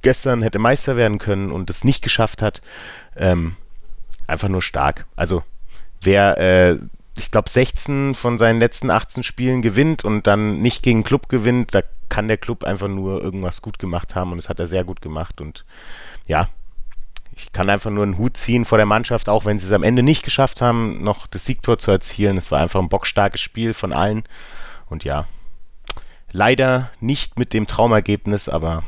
[0.00, 2.62] gestern hätte Meister werden können und es nicht geschafft hat.
[3.16, 3.56] Ähm,
[4.28, 5.06] einfach nur stark.
[5.16, 5.42] Also
[6.02, 6.78] wer, äh,
[7.16, 11.74] ich glaube, 16 von seinen letzten 18 Spielen gewinnt und dann nicht gegen Club gewinnt,
[11.74, 14.84] da kann der Club einfach nur irgendwas gut gemacht haben und das hat er sehr
[14.84, 15.64] gut gemacht und
[16.26, 16.48] ja,
[17.38, 19.84] ich kann einfach nur einen Hut ziehen vor der Mannschaft, auch wenn sie es am
[19.84, 22.36] Ende nicht geschafft haben, noch das Siegtor zu erzielen.
[22.36, 24.24] Es war einfach ein bockstarkes Spiel von allen
[24.88, 25.26] und ja,
[26.32, 28.82] leider nicht mit dem Traumergebnis, aber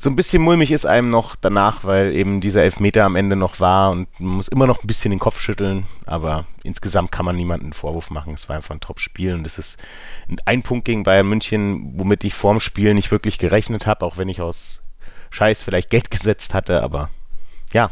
[0.00, 3.60] so ein bisschen mulmig ist einem noch danach, weil eben dieser Elfmeter am Ende noch
[3.60, 7.36] war und man muss immer noch ein bisschen den Kopf schütteln, aber insgesamt kann man
[7.36, 8.32] niemanden einen Vorwurf machen.
[8.32, 9.78] Es war einfach ein Top-Spiel und es ist
[10.46, 14.30] ein Punkt gegen Bayern München, womit ich vorm Spiel nicht wirklich gerechnet habe, auch wenn
[14.30, 14.82] ich aus
[15.32, 17.10] Scheiß vielleicht Geld gesetzt hatte, aber
[17.74, 17.90] ja.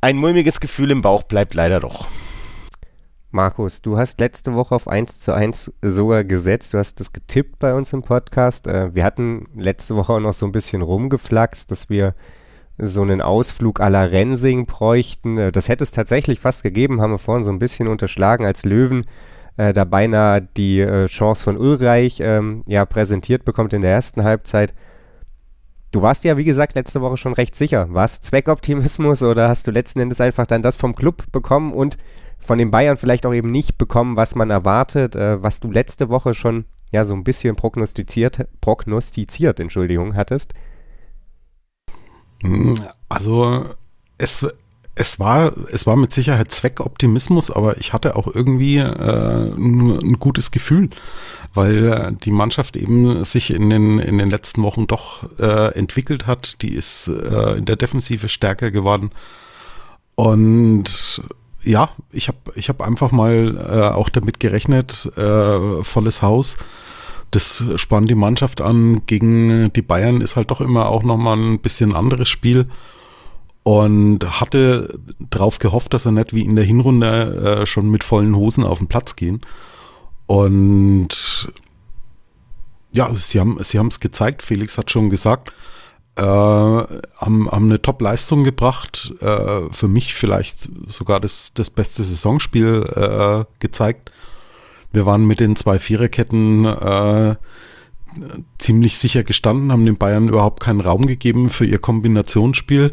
[0.00, 2.06] Ein mulmiges Gefühl im Bauch bleibt leider doch.
[3.34, 6.72] Markus, du hast letzte Woche auf 1 zu 1 sogar gesetzt.
[6.72, 8.68] Du hast das getippt bei uns im Podcast.
[8.68, 12.14] Äh, wir hatten letzte Woche auch noch so ein bisschen rumgeflaxt, dass wir
[12.78, 15.36] so einen Ausflug à la Rensing bräuchten.
[15.36, 18.64] Äh, das hätte es tatsächlich fast gegeben, haben wir vorhin so ein bisschen unterschlagen als
[18.64, 19.04] Löwen.
[19.56, 24.22] Äh, da beinahe die äh, Chance von Ulreich ähm, ja, präsentiert bekommt in der ersten
[24.22, 24.74] Halbzeit.
[25.90, 27.92] Du warst ja, wie gesagt, letzte Woche schon recht sicher.
[27.92, 31.98] War es Zweckoptimismus oder hast du letzten Endes einfach dann das vom Club bekommen und
[32.44, 36.08] von den Bayern vielleicht auch eben nicht bekommen, was man erwartet, äh, was du letzte
[36.08, 40.52] Woche schon ja so ein bisschen prognostiziert, prognostiziert, Entschuldigung, hattest?
[42.42, 42.78] Hm,
[43.08, 43.64] also
[44.18, 44.46] es,
[44.94, 50.18] es war, es war mit Sicherheit Zweckoptimismus, aber ich hatte auch irgendwie äh, ein, ein,
[50.20, 50.90] gutes Gefühl,
[51.54, 56.26] weil äh, die Mannschaft eben sich in den, in den letzten Wochen doch äh, entwickelt
[56.26, 56.60] hat.
[56.62, 59.10] Die ist äh, in der Defensive stärker geworden.
[60.14, 61.22] Und
[61.64, 66.56] ja, ich habe ich hab einfach mal äh, auch damit gerechnet, äh, volles Haus.
[67.30, 69.02] Das spannt die Mannschaft an.
[69.06, 72.68] Gegen die Bayern ist halt doch immer auch nochmal ein bisschen anderes Spiel.
[73.64, 75.00] Und hatte
[75.30, 78.78] darauf gehofft, dass er nicht wie in der Hinrunde äh, schon mit vollen Hosen auf
[78.78, 79.40] den Platz gehen.
[80.26, 81.50] Und
[82.92, 84.42] ja, sie haben sie es gezeigt.
[84.42, 85.52] Felix hat schon gesagt,
[86.16, 89.12] äh, haben, haben eine Top-Leistung gebracht.
[89.20, 94.12] Äh, für mich vielleicht sogar das, das beste Saisonspiel äh, gezeigt.
[94.92, 97.34] Wir waren mit den zwei Viererketten äh,
[98.58, 102.92] ziemlich sicher gestanden, haben den Bayern überhaupt keinen Raum gegeben für ihr Kombinationsspiel.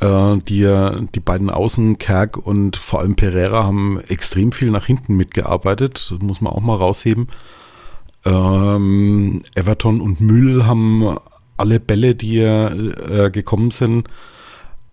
[0.00, 5.16] Äh, die, die beiden Außen, Kerk und vor allem Pereira, haben extrem viel nach hinten
[5.16, 6.12] mitgearbeitet.
[6.12, 7.26] Das muss man auch mal rausheben.
[8.24, 11.18] Ähm, Everton und Mühl haben
[11.58, 14.08] alle Bälle, die äh, gekommen sind,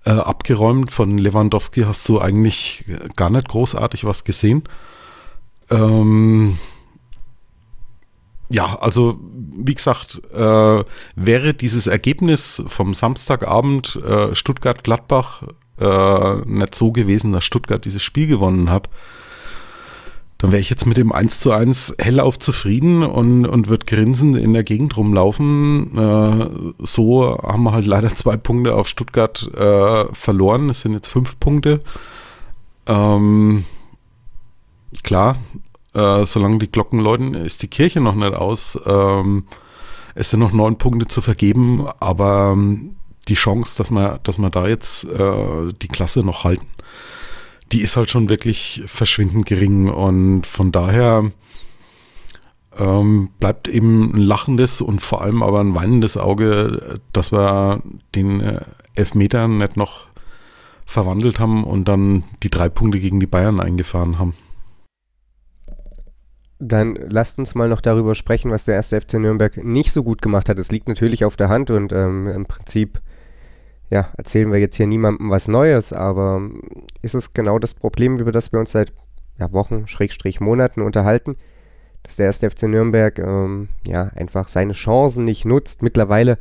[0.06, 0.91] äh, abgeräumt.
[0.91, 4.63] Von Lewandowski hast du eigentlich gar nicht großartig was gesehen.
[5.69, 6.58] Ähm,
[8.49, 10.84] ja, also wie gesagt, äh,
[11.15, 15.43] wäre dieses Ergebnis vom Samstagabend äh, Stuttgart-Gladbach
[15.80, 18.89] äh, nicht so gewesen, dass Stuttgart dieses Spiel gewonnen hat,
[20.45, 24.38] dann wäre ich jetzt mit dem 1 zu 1 hellauf zufrieden und, und würde grinsend
[24.38, 25.97] in der Gegend rumlaufen.
[25.97, 30.69] Äh, so haben wir halt leider zwei Punkte auf Stuttgart äh, verloren.
[30.69, 31.79] Es sind jetzt fünf Punkte.
[32.86, 33.65] Ähm,
[35.03, 35.38] klar,
[35.95, 38.77] äh, solange die Glocken läuten, ist die Kirche noch nicht aus.
[38.86, 39.45] Ähm,
[40.13, 42.95] es sind noch neun Punkte zu vergeben, aber ähm,
[43.27, 46.67] die Chance, dass wir, dass wir da jetzt äh, die Klasse noch halten,
[47.71, 51.32] die ist halt schon wirklich verschwindend gering und von daher
[52.78, 57.82] ähm, bleibt eben ein lachendes und vor allem aber ein weinendes Auge, dass wir
[58.13, 58.62] den äh,
[58.95, 60.08] Elfmeter nicht noch
[60.86, 64.34] verwandelt haben und dann die drei Punkte gegen die Bayern eingefahren haben.
[66.60, 70.21] Dann lasst uns mal noch darüber sprechen, was der erste FC Nürnberg nicht so gut
[70.21, 70.58] gemacht hat.
[70.58, 73.01] Es liegt natürlich auf der Hand und ähm, im Prinzip
[73.89, 76.41] ja, erzählen wir jetzt hier niemandem was Neues, aber
[77.02, 78.93] ist es genau das Problem, über das wir uns seit
[79.38, 81.36] ja, Wochen, Schrägstrich Monaten unterhalten,
[82.04, 85.82] dass der erste FC Nürnberg ähm, ja einfach seine Chancen nicht nutzt.
[85.82, 86.38] Mittlerweile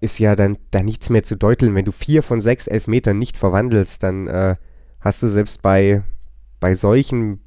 [0.00, 1.74] ist ja dann da nichts mehr zu deuteln.
[1.74, 4.56] Wenn du vier von sechs Elfmetern nicht verwandelst, dann äh,
[5.00, 6.02] hast du selbst bei,
[6.60, 7.40] bei solchen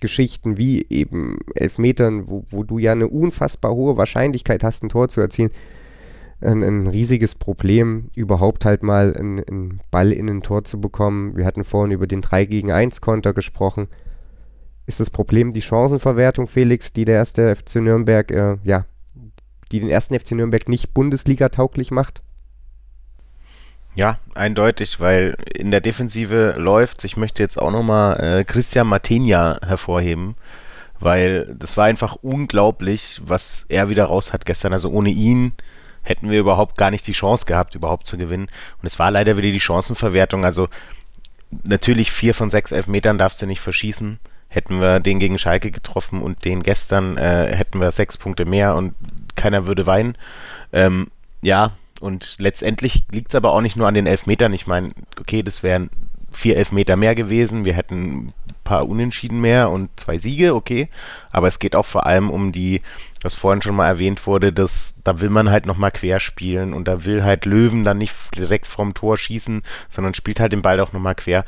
[0.00, 5.08] Geschichten wie eben Elfmetern, wo, wo du ja eine unfassbar hohe Wahrscheinlichkeit hast, ein Tor
[5.08, 5.50] zu erzielen,
[6.44, 11.36] ein, ein riesiges Problem, überhaupt halt mal einen Ball in ein Tor zu bekommen.
[11.36, 13.88] Wir hatten vorhin über den 3 gegen 1 Konter gesprochen.
[14.86, 18.84] Ist das Problem die Chancenverwertung, Felix, die der erste FC Nürnberg, äh, ja,
[19.72, 22.22] die den ersten FC Nürnberg nicht Bundesliga tauglich macht?
[23.94, 29.60] Ja, eindeutig, weil in der Defensive läuft Ich möchte jetzt auch nochmal äh, Christian Martinia
[29.64, 30.34] hervorheben,
[30.98, 34.72] weil das war einfach unglaublich, was er wieder raus hat gestern.
[34.72, 35.52] Also ohne ihn
[36.04, 38.48] hätten wir überhaupt gar nicht die Chance gehabt, überhaupt zu gewinnen.
[38.80, 40.44] Und es war leider wieder die Chancenverwertung.
[40.44, 40.68] Also
[41.64, 44.20] natürlich vier von sechs Elfmetern darfst du nicht verschießen.
[44.48, 48.76] Hätten wir den gegen Schalke getroffen und den gestern, äh, hätten wir sechs Punkte mehr
[48.76, 48.94] und
[49.34, 50.16] keiner würde weinen.
[50.72, 51.08] Ähm,
[51.42, 54.52] ja, und letztendlich liegt es aber auch nicht nur an den Elfmetern.
[54.52, 55.90] Ich meine, okay, das wären
[56.32, 57.64] vier Elfmeter mehr gewesen.
[57.64, 58.32] Wir hätten
[58.64, 60.88] paar Unentschieden mehr und zwei Siege, okay.
[61.30, 62.80] Aber es geht auch vor allem um die,
[63.22, 67.04] was vorhin schon mal erwähnt wurde, dass da will man halt nochmal querspielen und da
[67.04, 70.92] will halt Löwen dann nicht direkt vom Tor schießen, sondern spielt halt den Ball auch
[70.92, 71.44] nochmal quer.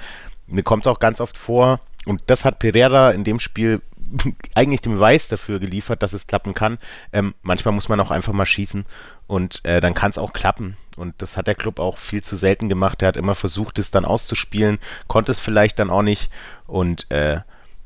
[0.46, 3.82] Mir kommt es auch ganz oft vor, und das hat Pereira in dem Spiel
[4.54, 6.78] eigentlich den Beweis dafür geliefert, dass es klappen kann.
[7.12, 8.86] Ähm, manchmal muss man auch einfach mal schießen
[9.26, 10.76] und äh, dann kann es auch klappen.
[10.96, 13.02] Und das hat der Club auch viel zu selten gemacht.
[13.02, 14.78] Er hat immer versucht, es dann auszuspielen,
[15.08, 16.30] konnte es vielleicht dann auch nicht
[16.66, 17.40] und äh,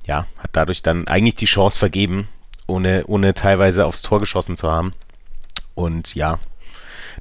[0.05, 2.29] ja, hat dadurch dann eigentlich die Chance vergeben,
[2.67, 4.95] ohne, ohne teilweise aufs Tor geschossen zu haben.
[5.75, 6.39] Und ja,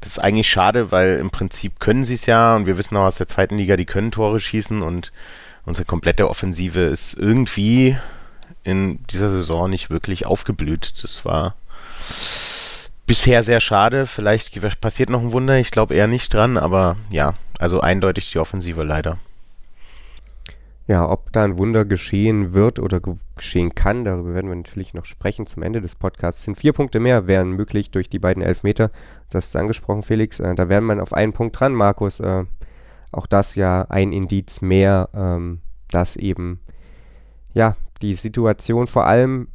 [0.02, 3.06] das ist eigentlich schade, weil im Prinzip können sie es ja und wir wissen auch
[3.06, 5.12] aus der zweiten Liga, die können Tore schießen und
[5.66, 7.98] unsere komplette Offensive ist irgendwie
[8.64, 11.04] in dieser Saison nicht wirklich aufgeblüht.
[11.04, 11.56] Das war
[13.10, 14.06] bisher sehr schade.
[14.06, 15.58] Vielleicht passiert noch ein Wunder.
[15.58, 19.18] Ich glaube eher nicht dran, aber ja, also eindeutig die Offensive leider.
[20.86, 23.02] Ja, ob da ein Wunder geschehen wird oder
[23.36, 26.44] geschehen kann, darüber werden wir natürlich noch sprechen zum Ende des Podcasts.
[26.44, 28.92] Sind vier Punkte mehr, wären möglich durch die beiden Elfmeter.
[29.32, 30.40] Das ist angesprochen, Felix.
[30.40, 32.20] Äh, da wären wir auf einen Punkt dran, Markus.
[32.20, 32.46] Äh,
[33.12, 36.60] auch das ja ein Indiz mehr, ähm, dass eben
[37.56, 39.48] ja die Situation vor allem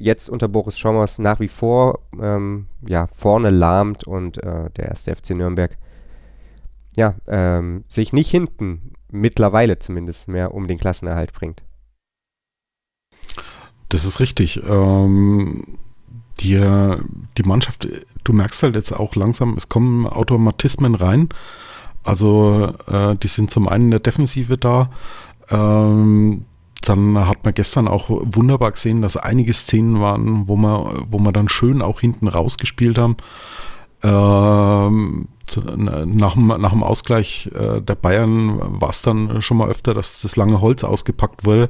[0.00, 5.14] jetzt unter Boris Schommers nach wie vor ähm, ja, vorne lahmt und äh, der erste
[5.14, 5.76] FC Nürnberg
[6.96, 11.62] ja, ähm, sich nicht hinten, mittlerweile zumindest mehr, um den Klassenerhalt bringt.
[13.88, 14.62] Das ist richtig.
[14.68, 15.78] Ähm,
[16.40, 16.58] die,
[17.36, 17.88] die Mannschaft,
[18.24, 21.28] du merkst halt jetzt auch langsam, es kommen Automatismen rein.
[22.02, 24.90] Also äh, die sind zum einen in der Defensive da,
[25.50, 26.46] ähm,
[26.82, 31.32] dann hat man gestern auch wunderbar gesehen, dass einige Szenen waren, wo man, wo man
[31.32, 33.16] dann schön auch hinten rausgespielt haben.
[34.02, 39.68] Ähm, zu, nach, dem, nach dem Ausgleich äh, der Bayern war es dann schon mal
[39.68, 41.68] öfter, dass das lange Holz ausgepackt wurde.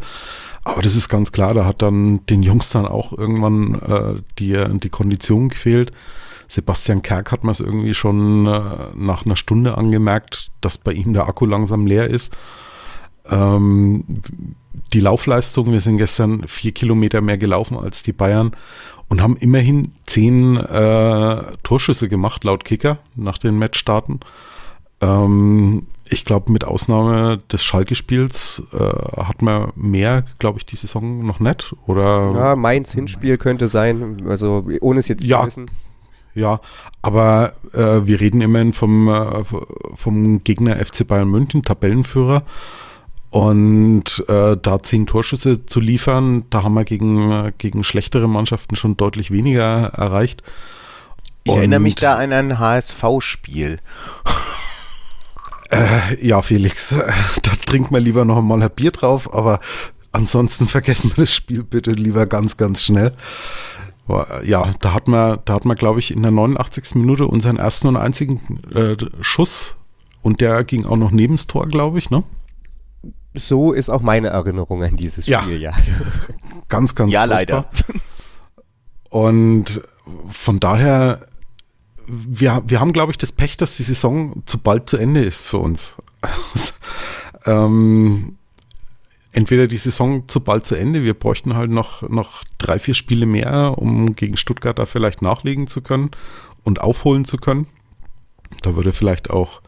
[0.62, 4.56] Aber das ist ganz klar, da hat dann den Jungs dann auch irgendwann äh, die,
[4.78, 5.92] die Kondition gefehlt.
[6.48, 8.60] Sebastian Kerk hat man es irgendwie schon äh,
[8.94, 12.36] nach einer Stunde angemerkt, dass bei ihm der Akku langsam leer ist.
[13.28, 14.04] Ähm,
[14.92, 18.52] die Laufleistung, wir sind gestern vier Kilometer mehr gelaufen als die Bayern
[19.08, 24.20] und haben immerhin zehn äh, Torschüsse gemacht, laut Kicker, nach den Matchstarten.
[25.00, 31.24] Ähm, ich glaube, mit Ausnahme des Schalke-Spiels äh, hat man mehr, glaube ich, die Saison
[31.24, 31.74] noch nicht.
[31.86, 35.70] Oder ja, Mainz Hinspiel könnte sein, also ohne es jetzt ja, zu wissen.
[36.34, 36.60] Ja,
[37.02, 39.44] aber äh, wir reden immerhin vom, äh,
[39.94, 42.42] vom Gegner FC Bayern München, Tabellenführer.
[43.30, 48.96] Und äh, da zehn Torschüsse zu liefern, da haben wir gegen, gegen schlechtere Mannschaften schon
[48.96, 50.42] deutlich weniger erreicht.
[51.44, 53.78] Ich Und, erinnere mich da an ein HSV-Spiel.
[55.70, 57.12] Äh, ja, Felix, äh,
[57.42, 59.60] da trinkt man lieber noch mal ein Bier drauf, aber
[60.10, 63.14] ansonsten vergessen wir das Spiel bitte lieber ganz, ganz schnell.
[64.42, 66.96] Ja, da hat man, da hat man, glaube ich, in der 89.
[66.96, 68.40] Minute unseren ersten und einzigen
[68.74, 69.76] äh, Schuss
[70.20, 72.24] und der ging auch noch neben das Tor, glaube ich, ne?
[73.34, 75.70] So ist auch meine Erinnerung an dieses Spiel, ja.
[75.70, 75.76] ja.
[76.68, 77.36] Ganz, ganz Ja, furchtbar.
[77.38, 77.70] leider.
[79.10, 79.80] Und
[80.30, 81.26] von daher,
[82.06, 85.44] wir, wir haben, glaube ich, das Pech, dass die Saison zu bald zu Ende ist
[85.44, 85.96] für uns.
[87.46, 88.36] ähm,
[89.32, 93.26] entweder die Saison zu bald zu Ende, wir bräuchten halt noch, noch drei, vier Spiele
[93.26, 96.10] mehr, um gegen Stuttgart da vielleicht nachlegen zu können
[96.62, 97.66] und aufholen zu können.
[98.62, 99.60] Da würde vielleicht auch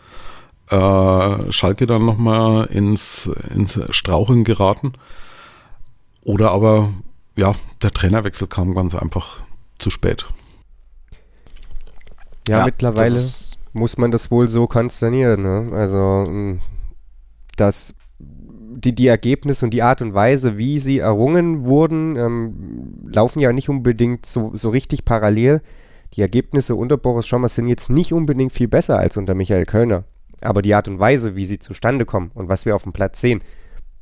[0.73, 4.95] äh, Schalke dann nochmal ins, ins Straucheln geraten.
[6.25, 6.93] Oder aber,
[7.37, 9.43] ja, der Trainerwechsel kam ganz einfach
[9.79, 10.27] zu spät.
[12.49, 13.21] Ja, ja mittlerweile
[13.73, 15.43] muss man das wohl so konsternieren.
[15.43, 15.71] Ne?
[15.73, 16.61] Also, mm,
[17.57, 23.41] dass die, die Ergebnisse und die Art und Weise, wie sie errungen wurden, ähm, laufen
[23.41, 25.61] ja nicht unbedingt so, so richtig parallel.
[26.15, 30.05] Die Ergebnisse unter Boris Schommers sind jetzt nicht unbedingt viel besser als unter Michael Kölner.
[30.43, 33.21] Aber die Art und Weise, wie sie zustande kommen und was wir auf dem Platz
[33.21, 33.43] sehen,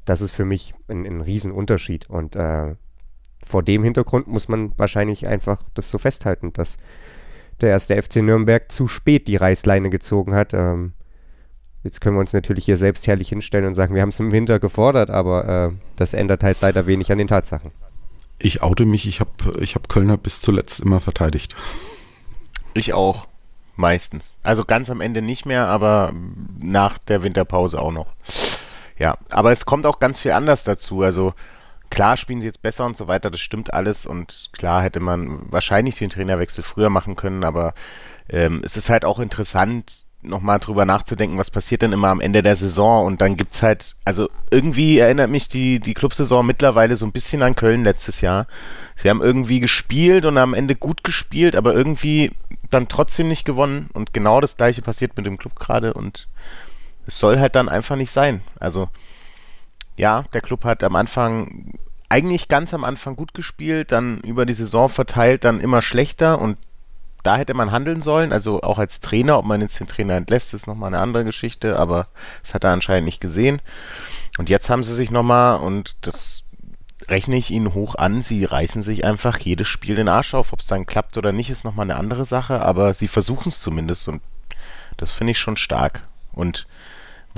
[0.04, 2.08] das ist für mich ein, ein Riesenunterschied.
[2.08, 2.74] Und äh,
[3.44, 6.78] vor dem Hintergrund muss man wahrscheinlich einfach das so festhalten, dass
[7.60, 10.54] der erste FC Nürnberg zu spät die Reißleine gezogen hat.
[10.54, 10.92] Ähm,
[11.82, 14.32] jetzt können wir uns natürlich hier selbst herrlich hinstellen und sagen, wir haben es im
[14.32, 17.72] Winter gefordert, aber äh, das ändert halt leider wenig an den Tatsachen.
[18.38, 19.30] Ich oute mich, ich habe
[19.60, 21.54] ich hab Kölner bis zuletzt immer verteidigt.
[22.72, 23.26] Ich auch
[23.80, 24.36] meistens.
[24.42, 26.12] Also ganz am Ende nicht mehr, aber
[26.58, 28.14] nach der Winterpause auch noch.
[28.98, 31.02] Ja, aber es kommt auch ganz viel anders dazu.
[31.02, 31.34] Also
[31.90, 35.50] klar spielen sie jetzt besser und so weiter, das stimmt alles und klar hätte man
[35.50, 37.74] wahrscheinlich den Trainerwechsel früher machen können, aber
[38.28, 42.42] ähm, es ist halt auch interessant, nochmal drüber nachzudenken, was passiert denn immer am Ende
[42.42, 47.06] der Saison und dann gibt's halt, also irgendwie erinnert mich die, die Clubsaison mittlerweile so
[47.06, 48.46] ein bisschen an Köln letztes Jahr.
[48.96, 52.32] Sie haben irgendwie gespielt und am Ende gut gespielt, aber irgendwie
[52.70, 56.28] dann trotzdem nicht gewonnen und genau das gleiche passiert mit dem Club gerade und
[57.06, 58.42] es soll halt dann einfach nicht sein.
[58.58, 58.88] Also
[59.96, 61.74] ja, der Club hat am Anfang
[62.10, 66.58] eigentlich ganz am Anfang gut gespielt, dann über die Saison verteilt, dann immer schlechter und
[67.22, 70.54] da hätte man handeln sollen, also auch als Trainer, ob man jetzt den Trainer entlässt,
[70.54, 72.06] ist nochmal eine andere Geschichte, aber
[72.42, 73.60] das hat er anscheinend nicht gesehen.
[74.38, 76.44] Und jetzt haben sie sich nochmal, und das
[77.08, 80.52] rechne ich ihnen hoch an, sie reißen sich einfach jedes Spiel den Arsch auf.
[80.52, 83.60] Ob es dann klappt oder nicht, ist nochmal eine andere Sache, aber sie versuchen es
[83.60, 84.22] zumindest und
[84.96, 86.02] das finde ich schon stark.
[86.32, 86.66] Und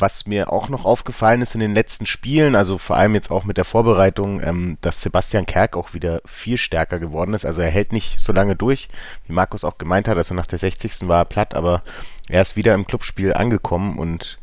[0.03, 3.45] was mir auch noch aufgefallen ist in den letzten Spielen, also vor allem jetzt auch
[3.45, 7.47] mit der Vorbereitung, ähm, dass Sebastian Kerk auch wieder viel stärker geworden ist.
[7.47, 8.89] Also er hält nicht so lange durch,
[9.27, 10.19] wie Markus auch gemeint hat.
[10.19, 11.09] Also nach der 60.
[11.09, 11.83] war er platt, aber
[12.29, 14.39] er ist wieder im Clubspiel angekommen und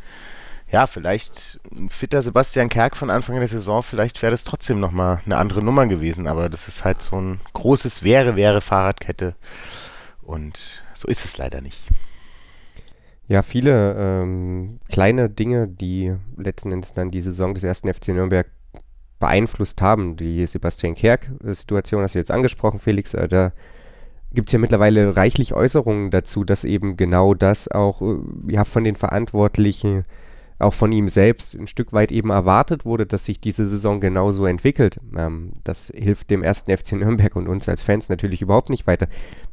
[0.71, 5.19] ja, vielleicht ein fitter Sebastian Kerk von Anfang der Saison, vielleicht wäre das trotzdem nochmal
[5.25, 9.35] eine andere Nummer gewesen, aber das ist halt so ein großes Wäre, Wäre Fahrradkette
[10.21, 11.79] und so ist es leider nicht.
[13.29, 18.47] Ja, viele ähm, kleine Dinge, die letzten Endes dann die Saison des ersten FC Nürnberg
[19.19, 20.15] beeinflusst haben.
[20.15, 23.13] Die Sebastian Kerk-Situation hast du jetzt angesprochen, Felix.
[23.13, 23.51] Äh, da
[24.33, 28.17] gibt es ja mittlerweile reichlich Äußerungen dazu, dass eben genau das auch äh,
[28.47, 30.05] ja, von den Verantwortlichen
[30.59, 34.45] auch von ihm selbst ein Stück weit eben erwartet wurde, dass sich diese Saison genauso
[34.45, 34.99] entwickelt.
[35.17, 39.07] Ähm, das hilft dem ersten FC Nürnberg und uns als Fans natürlich überhaupt nicht weiter.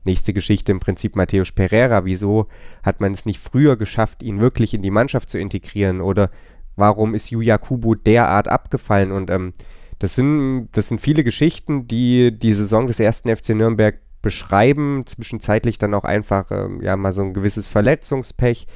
[0.04, 2.04] Nächste Geschichte im Prinzip Matthäus Pereira.
[2.04, 2.48] Wieso
[2.82, 6.00] hat man es nicht früher geschafft, ihn wirklich in die Mannschaft zu integrieren?
[6.00, 6.28] Oder
[6.74, 9.12] warum ist Yuya Kubo derart abgefallen?
[9.12, 9.54] Und ähm,
[10.00, 15.78] das, sind, das sind viele Geschichten, die die Saison des ersten FC Nürnberg beschreiben, zwischenzeitlich
[15.78, 18.66] dann auch einfach ähm, ja mal so ein gewisses Verletzungspech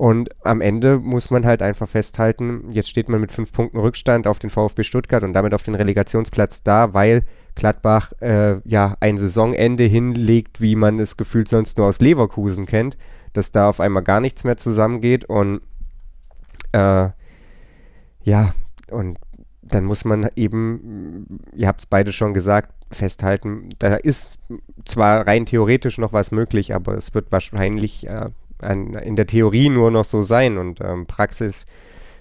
[0.00, 4.26] und am Ende muss man halt einfach festhalten, jetzt steht man mit fünf Punkten Rückstand
[4.26, 7.22] auf den VfB Stuttgart und damit auf den Relegationsplatz da, weil
[7.54, 12.96] Gladbach äh, ja ein Saisonende hinlegt, wie man es gefühlt sonst nur aus Leverkusen kennt,
[13.34, 15.60] dass da auf einmal gar nichts mehr zusammengeht und
[16.72, 17.10] äh,
[18.22, 18.54] ja,
[18.90, 19.18] und
[19.60, 24.38] dann muss man eben, ihr habt es beide schon gesagt, festhalten, da ist
[24.86, 28.30] zwar rein theoretisch noch was möglich, aber es wird wahrscheinlich äh,
[28.62, 30.58] in der Theorie nur noch so sein.
[30.58, 31.64] Und ähm, Praxis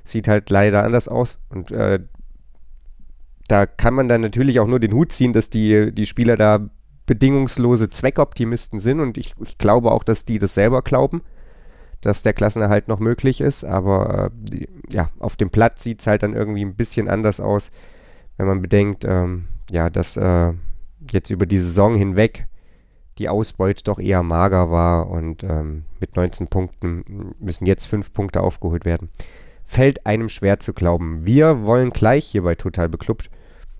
[0.04, 1.38] sieht halt leider anders aus.
[1.50, 2.00] Und äh,
[3.48, 6.70] da kann man dann natürlich auch nur den Hut ziehen, dass die, die Spieler da
[7.06, 9.00] bedingungslose Zweckoptimisten sind.
[9.00, 11.22] Und ich, ich glaube auch, dass die das selber glauben,
[12.02, 16.24] dass der Klassenerhalt noch möglich ist, aber äh, ja, auf dem Platz sieht es halt
[16.24, 17.72] dann irgendwie ein bisschen anders aus,
[18.38, 20.54] wenn man bedenkt, ähm, ja, dass äh,
[21.12, 22.48] jetzt über die Saison hinweg
[23.20, 27.03] die Ausbeute doch eher mager war und ähm, mit 19 Punkten
[27.39, 29.09] müssen jetzt 5 Punkte aufgeholt werden.
[29.65, 31.26] Fällt einem schwer zu glauben.
[31.26, 33.30] Wir wollen gleich hier bei Total Beklubbt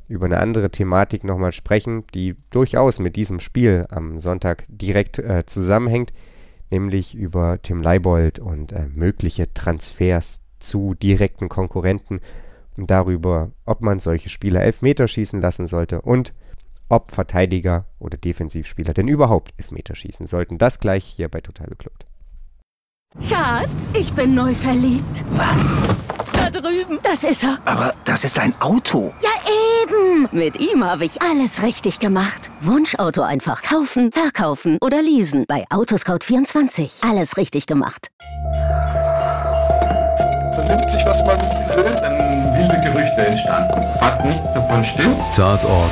[0.07, 5.45] über eine andere Thematik nochmal sprechen, die durchaus mit diesem Spiel am Sonntag direkt äh,
[5.45, 6.11] zusammenhängt,
[6.69, 12.19] nämlich über Tim Leibold und äh, mögliche Transfers zu direkten Konkurrenten
[12.75, 16.33] und darüber, ob man solche Spieler Elfmeter schießen lassen sollte und
[16.89, 20.57] ob Verteidiger oder Defensivspieler denn überhaupt Elfmeter schießen sollten.
[20.57, 22.05] Das gleich hier bei Total Beklubbt.
[23.27, 25.23] Schatz, ich bin neu verliebt.
[25.31, 25.75] Was?
[26.33, 26.99] Da drüben.
[27.01, 27.57] Das ist er.
[27.65, 29.13] Aber das ist ein Auto.
[29.21, 29.29] Ja,
[29.83, 30.29] eben.
[30.31, 32.51] Mit ihm habe ich alles richtig gemacht.
[32.61, 35.45] Wunschauto einfach kaufen, verkaufen oder leasen.
[35.47, 37.07] Bei Autoscout24.
[37.07, 38.09] Alles richtig gemacht.
[40.53, 41.39] Vernimmt sich, was man
[41.75, 41.95] will.
[42.01, 43.81] Dann wilde Gerüchte entstanden.
[43.97, 45.17] Fast nichts davon stimmt.
[45.35, 45.91] Tatort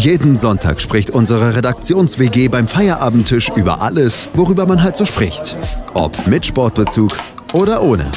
[0.00, 5.58] Jeden Sonntag spricht unsere Redaktions-WG beim Feierabendtisch über alles, worüber man halt so spricht.
[5.92, 7.10] Ob mit Sportbezug
[7.52, 8.10] oder ohne.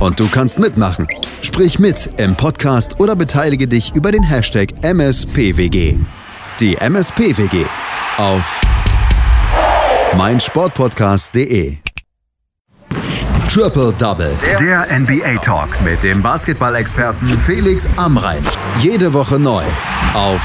[0.00, 1.08] Und du kannst mitmachen.
[1.40, 5.96] Sprich mit im Podcast oder beteilige dich über den Hashtag MSPWG.
[6.60, 7.64] Die MSPWG
[8.18, 8.60] auf
[10.14, 11.78] meinsportpodcast.de.
[13.50, 14.36] Triple Double.
[14.60, 18.42] Der NBA Talk mit dem Basketball-Experten Felix Amrein.
[18.82, 19.64] Jede Woche neu
[20.12, 20.42] auf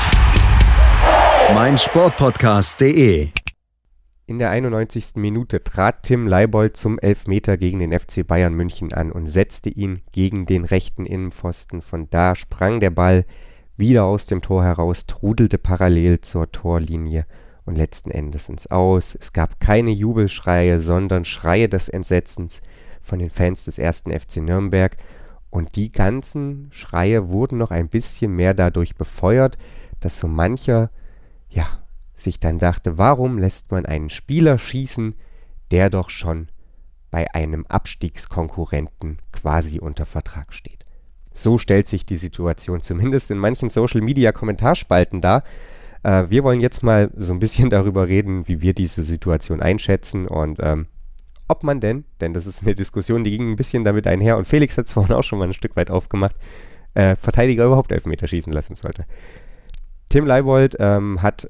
[1.51, 3.29] meinsportpodcast.de.
[4.25, 5.15] In der 91.
[5.15, 10.01] Minute trat Tim Leibold zum Elfmeter gegen den FC Bayern München an und setzte ihn
[10.13, 11.81] gegen den rechten Innenpfosten.
[11.81, 13.25] Von da sprang der Ball
[13.75, 17.25] wieder aus dem Tor heraus, trudelte parallel zur Torlinie
[17.65, 19.15] und letzten Endes ins Aus.
[19.19, 22.61] Es gab keine Jubelschreie, sondern Schreie des Entsetzens
[23.01, 24.95] von den Fans des ersten FC Nürnberg.
[25.49, 29.57] Und die ganzen Schreie wurden noch ein bisschen mehr dadurch befeuert,
[29.99, 30.89] dass so mancher,
[31.53, 31.83] ja,
[32.15, 35.15] sich dann dachte, warum lässt man einen Spieler schießen,
[35.71, 36.49] der doch schon
[37.11, 40.83] bei einem Abstiegskonkurrenten quasi unter Vertrag steht.
[41.33, 45.43] So stellt sich die Situation zumindest in manchen Social-Media-Kommentarspalten dar.
[46.03, 50.27] Äh, wir wollen jetzt mal so ein bisschen darüber reden, wie wir diese Situation einschätzen
[50.27, 50.87] und ähm,
[51.47, 54.45] ob man denn, denn das ist eine Diskussion, die ging ein bisschen damit einher und
[54.45, 56.35] Felix hat es vorhin auch schon mal ein Stück weit aufgemacht,
[56.93, 59.03] äh, Verteidiger überhaupt Elfmeter schießen lassen sollte.
[60.14, 61.49] Tim Leibold ähm, hat,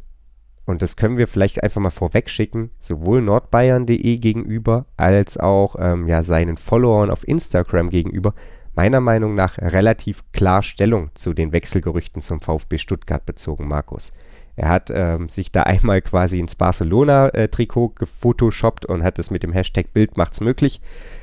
[0.63, 6.07] und das können wir vielleicht einfach mal vorweg schicken, sowohl nordbayern.de gegenüber als auch ähm,
[6.07, 8.33] ja, seinen Followern auf Instagram gegenüber
[8.73, 14.13] meiner Meinung nach relativ klar Stellung zu den Wechselgerüchten zum VfB Stuttgart bezogen, Markus.
[14.55, 19.51] Er hat ähm, sich da einmal quasi ins Barcelona-Trikot gefotoshoppt und hat es mit dem
[19.51, 20.79] Hashtag Bild macht's möglich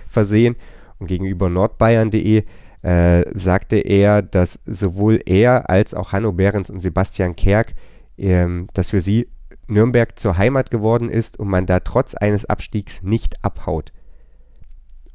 [0.07, 0.57] versehen.
[0.99, 2.45] Und gegenüber nordbayern.de
[2.82, 7.72] äh, sagte er, dass sowohl er als auch Hanno Behrens und Sebastian Kerk,
[8.16, 9.28] ähm, dass für sie
[9.66, 13.92] Nürnberg zur Heimat geworden ist und man da trotz eines Abstiegs nicht abhaut.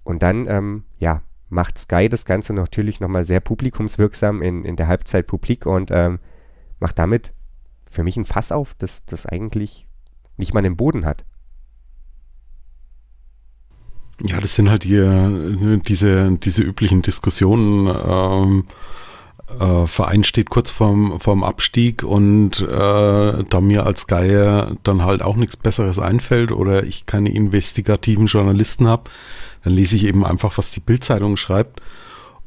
[0.04, 4.88] Und dann, ähm, ja, macht Sky das Ganze natürlich nochmal sehr publikumswirksam in, in der
[4.88, 6.20] Halbzeit publik und ähm,
[6.80, 7.34] macht damit
[7.90, 9.88] für mich ein Fass auf, das, das eigentlich
[10.38, 11.26] nicht mal den Boden hat.
[14.24, 17.88] Ja, das sind halt die, diese, diese üblichen Diskussionen.
[18.08, 18.64] Ähm,
[19.60, 25.22] äh, Verein steht kurz vorm, vorm Abstieg und äh, da mir als Geier dann halt
[25.22, 29.12] auch nichts Besseres einfällt oder ich keine investigativen Journalisten habe,
[29.64, 31.82] dann lese ich eben einfach, was die Bildzeitung schreibt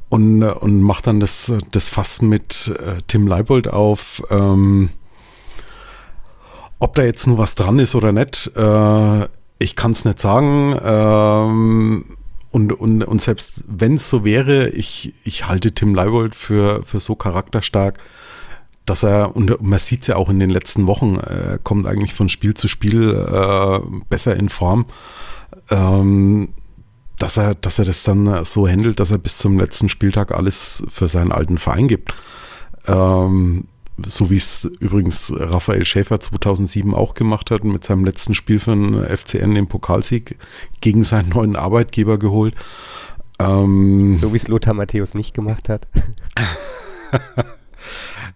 [0.08, 4.22] und, und mache dann das, das Fass mit äh, Tim Leibold auf.
[4.30, 4.90] Ähm,
[6.80, 9.28] ob da jetzt nur was dran ist oder nicht, äh,
[9.58, 10.76] ich kann es nicht sagen.
[10.82, 12.04] Ähm,
[12.50, 17.00] und, und, und selbst wenn es so wäre, ich, ich halte Tim Leibold für, für
[17.00, 17.98] so charakterstark,
[18.86, 22.14] dass er, und man sieht es ja auch in den letzten Wochen, äh, kommt eigentlich
[22.14, 24.86] von Spiel zu Spiel äh, besser in Form,
[25.70, 26.54] ähm,
[27.18, 30.84] dass, er, dass er das dann so handelt, dass er bis zum letzten Spieltag alles
[30.88, 32.14] für seinen alten Verein gibt.
[32.86, 33.66] Ähm,
[34.06, 38.70] so wie es übrigens Raphael Schäfer 2007 auch gemacht hat, mit seinem letzten Spiel für
[38.72, 40.36] den FCN den Pokalsieg
[40.80, 42.54] gegen seinen neuen Arbeitgeber geholt.
[43.38, 45.88] Ähm, so wie es Lothar Matthäus nicht gemacht hat.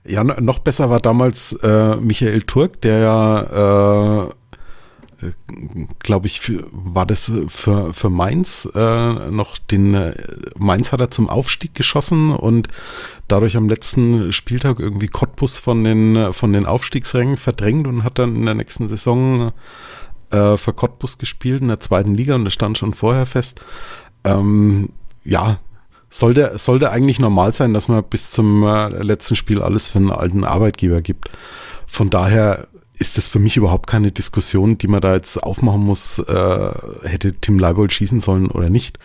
[0.07, 4.31] ja, noch besser war damals äh, Michael Turk, der ja äh,
[6.01, 10.15] glaube ich, für, war das für, für Mainz äh, noch den äh,
[10.57, 12.69] Mainz hat er zum Aufstieg geschossen und
[13.29, 18.37] dadurch am letzten Spieltag irgendwie Cottbus von den, von den Aufstiegsrängen verdrängt und hat dann
[18.37, 19.53] in der nächsten Saison
[20.31, 23.65] äh, für Cottbus gespielt in der zweiten Liga und das stand schon vorher fest.
[24.25, 24.91] Ähm,
[25.25, 25.59] ja,
[26.09, 30.11] sollte, sollte eigentlich normal sein, dass man bis zum äh, letzten Spiel alles für einen
[30.11, 31.31] alten Arbeitgeber gibt.
[31.87, 32.69] Von daher
[32.99, 36.71] ist das für mich überhaupt keine Diskussion, die man da jetzt aufmachen muss, äh,
[37.03, 38.99] hätte Tim Leibold schießen sollen oder nicht.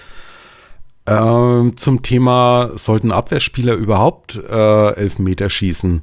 [1.07, 6.01] Ähm, zum Thema, sollten Abwehrspieler überhaupt äh, Elfmeter schießen?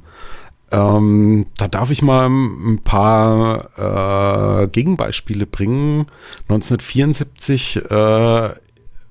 [0.71, 6.07] Ähm, da darf ich mal ein paar äh, Gegenbeispiele bringen.
[6.49, 8.49] 1974 äh,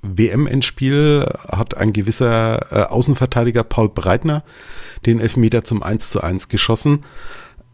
[0.03, 4.43] WM-Endspiel hat ein gewisser äh, Außenverteidiger Paul Breitner
[5.07, 7.05] den Elfmeter zum 1 zu 1 geschossen.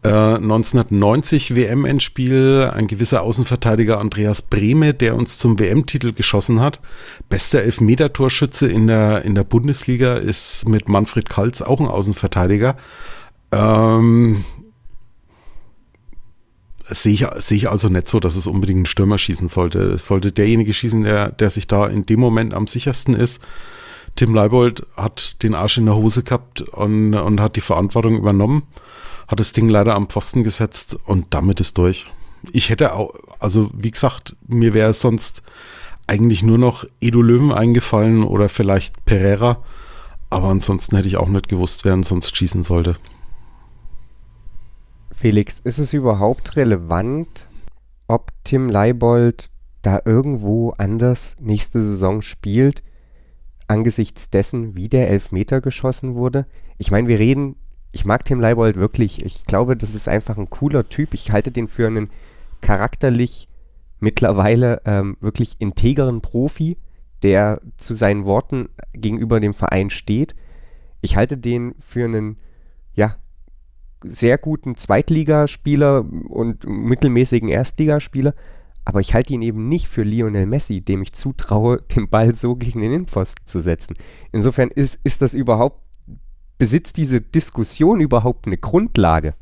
[0.03, 6.79] 1990 äh, WM-Endspiel, ein gewisser Außenverteidiger Andreas Brehme, der uns zum WM-Titel geschossen hat.
[7.29, 12.77] Bester Elfmeter-Torschütze in der, in der Bundesliga ist mit Manfred Kaltz auch ein Außenverteidiger.
[13.51, 14.43] Ähm,
[16.87, 19.81] sehe ich, sehe ich also nicht so, dass es unbedingt ein Stürmer schießen sollte.
[19.81, 23.39] Es sollte derjenige schießen, der, der sich da in dem Moment am sichersten ist.
[24.15, 28.63] Tim Leibold hat den Arsch in der Hose gehabt und, und hat die Verantwortung übernommen
[29.31, 32.11] hat das Ding leider am Pfosten gesetzt und damit ist durch.
[32.51, 35.41] Ich hätte auch, also wie gesagt, mir wäre sonst
[36.07, 39.63] eigentlich nur noch Edo Löwen eingefallen oder vielleicht Pereira,
[40.29, 42.97] aber ansonsten hätte ich auch nicht gewusst, wer sonst schießen sollte.
[45.11, 47.47] Felix, ist es überhaupt relevant,
[48.07, 49.49] ob Tim Leibold
[49.81, 52.83] da irgendwo anders nächste Saison spielt,
[53.67, 56.47] angesichts dessen, wie der Elfmeter geschossen wurde.
[56.77, 57.55] Ich meine, wir reden,
[57.91, 59.25] ich mag Tim Leibold wirklich.
[59.25, 61.13] Ich glaube, das ist einfach ein cooler Typ.
[61.13, 62.09] Ich halte den für einen
[62.61, 63.47] charakterlich
[63.99, 66.77] mittlerweile ähm, wirklich integeren Profi,
[67.21, 70.35] der zu seinen Worten gegenüber dem Verein steht.
[71.01, 72.37] Ich halte den für einen,
[72.93, 73.17] ja,
[74.03, 78.33] sehr guten Zweitligaspieler und mittelmäßigen Erstligaspieler,
[78.83, 82.55] aber ich halte ihn eben nicht für Lionel Messi, dem ich zutraue, den Ball so
[82.55, 83.93] gegen den Innenpfosten zu setzen.
[84.31, 85.83] Insofern ist, ist das überhaupt,
[86.61, 89.33] besitzt diese Diskussion überhaupt eine Grundlage?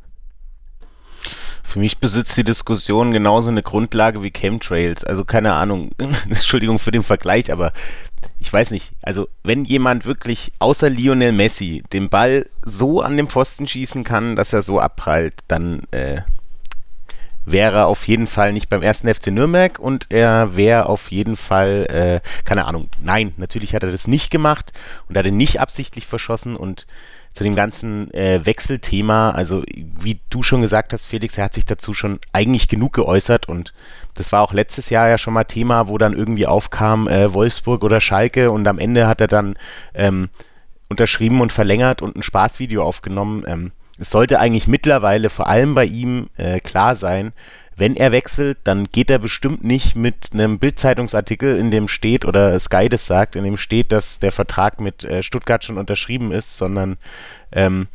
[1.66, 5.04] Für mich besitzt die Diskussion genauso eine Grundlage wie Chemtrails.
[5.04, 5.92] Also keine Ahnung,
[6.30, 7.74] Entschuldigung für den Vergleich, aber
[8.40, 8.94] ich weiß nicht.
[9.02, 14.38] Also wenn jemand wirklich außer Lionel Messi den Ball so an den Pfosten schießen kann,
[14.38, 16.22] dass er so abprallt, dann äh,
[17.52, 22.22] wäre auf jeden Fall nicht beim ersten FC Nürnberg und er wäre auf jeden Fall,
[22.24, 24.72] äh, keine Ahnung, nein, natürlich hat er das nicht gemacht
[25.08, 26.86] und hat ihn nicht absichtlich verschossen und
[27.34, 31.66] zu dem ganzen äh, Wechselthema, also wie du schon gesagt hast, Felix, er hat sich
[31.66, 33.74] dazu schon eigentlich genug geäußert und
[34.16, 37.84] das war auch letztes Jahr ja schon mal Thema, wo dann irgendwie aufkam äh, Wolfsburg
[37.84, 39.56] oder Schalke und am Ende hat er dann
[39.94, 40.30] ähm,
[40.90, 43.44] unterschrieben und verlängert und ein Spaßvideo aufgenommen.
[43.48, 47.34] Ähm, es sollte eigentlich mittlerweile vor allem bei ihm äh, klar sein,
[47.76, 52.60] wenn er wechselt, dann geht er bestimmt nicht mit einem Bildzeitungsartikel, in dem steht, oder
[52.60, 56.58] Sky das sagt, in dem steht, dass der Vertrag mit äh, Stuttgart schon unterschrieben ist,
[56.58, 56.98] sondern
[57.54, 57.88] ähm,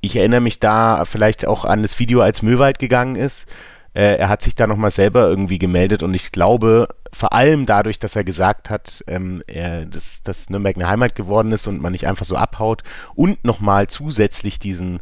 [0.00, 3.48] ich erinnere mich da vielleicht auch an das Video, als Möwald gegangen ist.
[3.94, 7.98] Äh, er hat sich da nochmal selber irgendwie gemeldet und ich glaube, vor allem dadurch,
[8.00, 11.92] dass er gesagt hat, ähm, er, dass, dass Nürnberg eine Heimat geworden ist und man
[11.92, 12.82] nicht einfach so abhaut
[13.14, 15.00] und nochmal zusätzlich diesen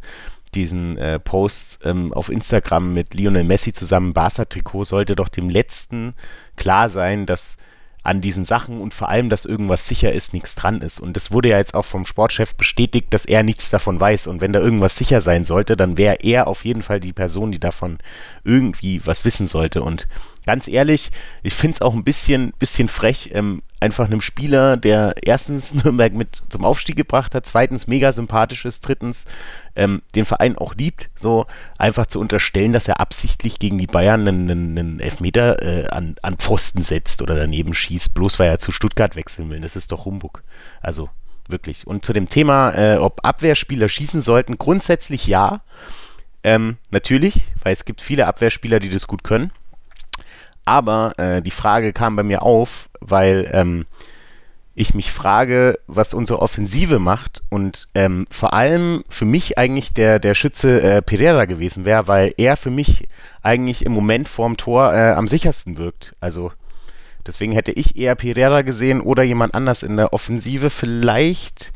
[0.57, 6.15] diesen äh, Post ähm, auf Instagram mit Lionel Messi zusammen Barca-Trikot sollte doch dem Letzten
[6.55, 7.57] klar sein, dass
[8.01, 11.01] an diesen Sachen und vor allem, dass irgendwas sicher ist, nichts dran ist.
[11.01, 14.27] Und das wurde ja jetzt auch vom Sportchef bestätigt, dass er nichts davon weiß.
[14.27, 17.51] Und wenn da irgendwas sicher sein sollte, dann wäre er auf jeden Fall die Person,
[17.51, 17.97] die davon
[18.45, 19.81] irgendwie was wissen sollte.
[19.83, 20.07] Und
[20.45, 21.11] ganz ehrlich,
[21.43, 26.13] ich finde es auch ein bisschen, bisschen frech, ähm, einfach einem Spieler, der erstens Nürnberg
[26.13, 29.25] mit zum Aufstieg gebracht hat, zweitens mega sympathisch ist, drittens
[29.75, 31.45] ähm, den Verein auch liebt, so
[31.77, 36.37] einfach zu unterstellen, dass er absichtlich gegen die Bayern einen, einen Elfmeter äh, an, an
[36.37, 39.61] Pfosten setzt oder daneben schießt, bloß weil er zu Stuttgart wechseln will.
[39.61, 40.43] Das ist doch Humbug.
[40.81, 41.09] Also
[41.47, 41.85] wirklich.
[41.87, 45.61] Und zu dem Thema, äh, ob Abwehrspieler schießen sollten, grundsätzlich ja.
[46.43, 49.51] Ähm, natürlich, weil es gibt viele Abwehrspieler, die das gut können.
[50.67, 53.85] Aber äh, die Frage kam bei mir auf, weil ähm,
[54.75, 60.19] ich mich frage, was unsere Offensive macht und ähm, vor allem für mich eigentlich der,
[60.19, 63.07] der Schütze äh, Pereira gewesen wäre, weil er für mich
[63.41, 66.15] eigentlich im Moment vorm Tor äh, am sichersten wirkt.
[66.19, 66.51] Also
[67.25, 70.69] deswegen hätte ich eher Pereira gesehen oder jemand anders in der Offensive.
[70.69, 71.71] Vielleicht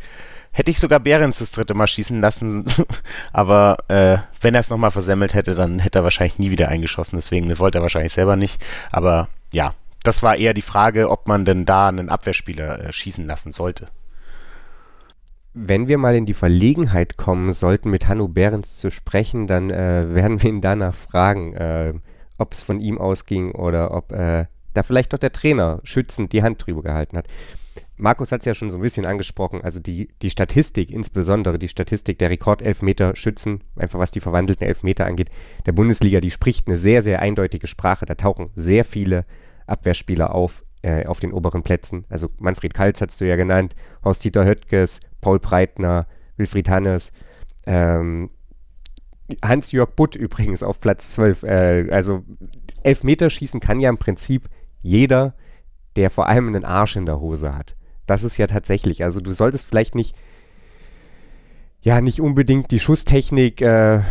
[0.52, 2.66] hätte ich sogar Behrens das dritte Mal schießen lassen,
[3.34, 7.18] aber äh, wenn er es nochmal versemmelt hätte, dann hätte er wahrscheinlich nie wieder eingeschossen,
[7.18, 9.74] deswegen, das wollte er wahrscheinlich selber nicht, aber ja,
[10.04, 13.88] das war eher die Frage, ob man denn da einen Abwehrspieler äh, schießen lassen sollte.
[15.54, 20.06] Wenn wir mal in die Verlegenheit kommen sollten, mit Hanno Behrens zu sprechen, dann äh,
[20.16, 21.94] werden wir ihn danach fragen, äh,
[22.38, 26.44] ob es von ihm ausging oder ob äh, da vielleicht doch der Trainer schützend die
[26.44, 27.28] Hand drüber gehalten hat.
[27.98, 31.68] Markus hat es ja schon so ein bisschen angesprochen, also die, die Statistik, insbesondere die
[31.68, 35.30] Statistik der Rekordelfmeter-Schützen, einfach was die verwandelten Elfmeter angeht,
[35.66, 38.06] der Bundesliga, die spricht eine sehr, sehr eindeutige Sprache.
[38.06, 39.26] Da tauchen sehr viele
[39.68, 42.06] Abwehrspieler auf, äh, auf den oberen Plätzen.
[42.10, 46.08] Also Manfred Kaltz hast du ja genannt, Horst-Dieter Höttges, Paul Breitner,
[46.38, 47.14] Wilfried Hannes,
[47.66, 48.32] ähm,
[49.44, 51.44] Hans-Jörg Butt übrigens auf Platz 12.
[51.44, 52.24] Äh, also
[52.84, 54.50] Elfmeterschießen kann ja im Prinzip
[54.82, 55.36] jeder,
[55.96, 57.76] der vor allem einen Arsch in der Hose hat.
[58.06, 59.04] Das ist ja tatsächlich.
[59.04, 60.16] Also du solltest vielleicht nicht,
[61.82, 64.02] ja, nicht unbedingt die Schusstechnik, äh,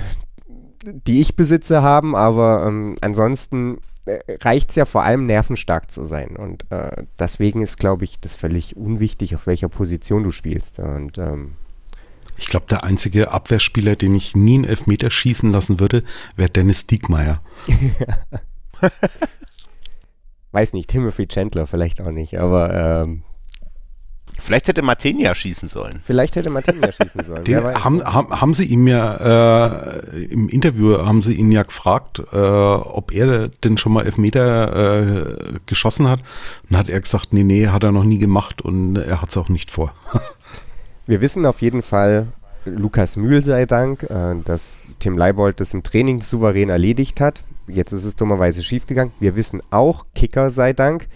[0.84, 6.04] die ich besitze, haben, aber ähm, ansonsten äh, reicht es ja vor allem nervenstark zu
[6.04, 6.36] sein.
[6.36, 10.78] Und äh, deswegen ist, glaube ich, das völlig unwichtig, auf welcher Position du spielst.
[10.78, 11.52] Und ähm,
[12.38, 16.02] ich glaube, der einzige Abwehrspieler, den ich nie einen Elfmeter schießen lassen würde,
[16.36, 17.42] wäre Dennis Diekmeyer.
[20.52, 23.22] Weiß nicht, Timothy Chandler vielleicht auch nicht, aber ähm,
[24.40, 26.00] Vielleicht hätte Martinia schießen sollen.
[26.02, 27.44] Vielleicht hätte Martinia schießen sollen.
[27.44, 32.22] Den haben, haben, haben sie ihm ja äh, im Interview haben sie ihn ja gefragt,
[32.32, 36.20] äh, ob er denn schon mal Elfmeter äh, geschossen hat.
[36.68, 39.36] Und hat er gesagt, nee, nee, hat er noch nie gemacht und er hat es
[39.36, 39.92] auch nicht vor.
[41.06, 42.28] Wir wissen auf jeden Fall,
[42.64, 47.42] Lukas Mühl sei Dank, äh, dass Tim Leibold das im Training souverän erledigt hat.
[47.72, 49.12] Jetzt ist es dummerweise schiefgegangen.
[49.20, 51.08] Wir wissen auch, Kicker sei Dank,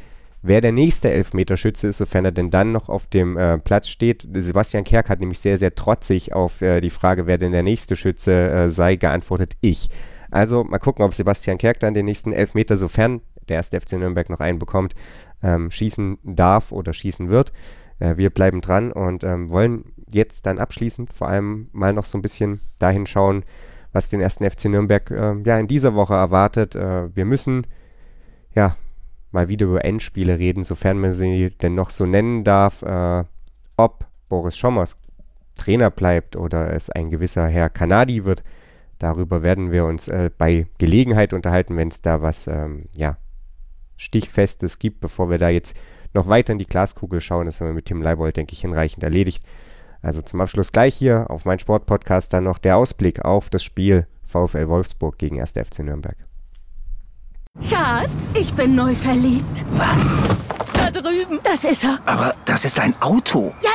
[0.42, 4.28] wer der nächste Elfmeterschütze ist, sofern er denn dann noch auf dem äh, Platz steht.
[4.32, 7.96] Sebastian Kerk hat nämlich sehr, sehr trotzig auf äh, die Frage, wer denn der nächste
[7.96, 9.88] Schütze äh, sei, geantwortet ich.
[10.30, 14.28] Also mal gucken, ob Sebastian Kerk dann den nächsten Elfmeter, sofern der erste FC Nürnberg
[14.30, 14.94] noch einen bekommt,
[15.42, 17.52] ähm, schießen darf oder schießen wird.
[17.98, 22.18] Äh, wir bleiben dran und ähm, wollen jetzt dann abschließend vor allem mal noch so
[22.18, 23.44] ein bisschen dahin schauen,
[23.94, 26.74] was den ersten FC Nürnberg äh, ja in dieser Woche erwartet.
[26.74, 27.66] Äh, wir müssen
[28.54, 28.76] ja
[29.32, 32.82] mal wieder über Endspiele reden, sofern man sie denn noch so nennen darf.
[32.82, 33.24] Äh,
[33.78, 35.00] ob Boris Schommers
[35.54, 38.44] Trainer bleibt oder es ein gewisser Herr Kanadi wird,
[38.98, 43.18] Darüber werden wir uns äh, bei Gelegenheit unterhalten, wenn es da was ähm, ja,
[43.96, 45.76] Stichfestes gibt, bevor wir da jetzt
[46.14, 47.46] noch weiter in die Glaskugel schauen.
[47.46, 49.44] Das haben wir mit Tim Leibold, denke ich, hinreichend erledigt.
[50.04, 54.06] Also zum Abschluss gleich hier auf mein Sportpodcast dann noch der Ausblick auf das Spiel
[54.22, 55.52] VfL Wolfsburg gegen 1.
[55.52, 56.16] FC Nürnberg.
[57.60, 59.64] Schatz, ich bin neu verliebt.
[59.72, 60.18] Was?
[60.74, 61.38] Da drüben.
[61.42, 61.98] Das ist er.
[62.04, 63.54] Aber das ist ein Auto.
[63.62, 63.70] Ja,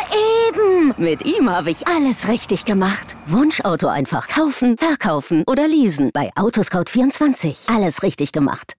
[0.49, 0.93] eben.
[0.97, 3.15] Mit ihm habe ich alles richtig gemacht.
[3.25, 6.11] Wunschauto einfach kaufen, verkaufen oder leasen.
[6.13, 7.73] Bei Autoscout24.
[7.73, 8.73] Alles richtig gemacht.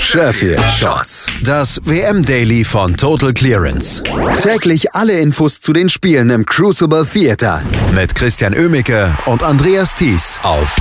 [0.00, 1.26] Sheffield Shots.
[1.42, 4.02] Das WM-Daily von Total Clearance.
[4.40, 7.62] Täglich alle Infos zu den Spielen im Crucible Theater.
[7.94, 10.76] Mit Christian Ömicke und Andreas Thies auf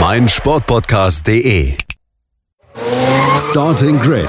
[0.00, 1.74] meinsportpodcast.de.
[3.38, 4.28] Starting Grid.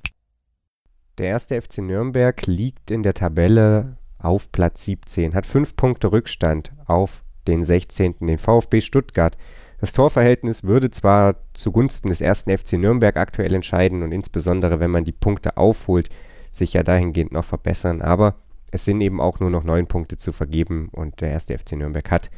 [1.21, 6.71] Der erste FC Nürnberg liegt in der Tabelle auf Platz 17, hat fünf Punkte Rückstand
[6.87, 9.37] auf den 16., den VfB Stuttgart.
[9.79, 15.03] Das Torverhältnis würde zwar zugunsten des ersten FC Nürnberg aktuell entscheiden und insbesondere, wenn man
[15.03, 16.09] die Punkte aufholt,
[16.51, 18.33] sich ja dahingehend noch verbessern, aber
[18.71, 22.09] es sind eben auch nur noch neun Punkte zu vergeben und der erste FC Nürnberg
[22.09, 22.31] hat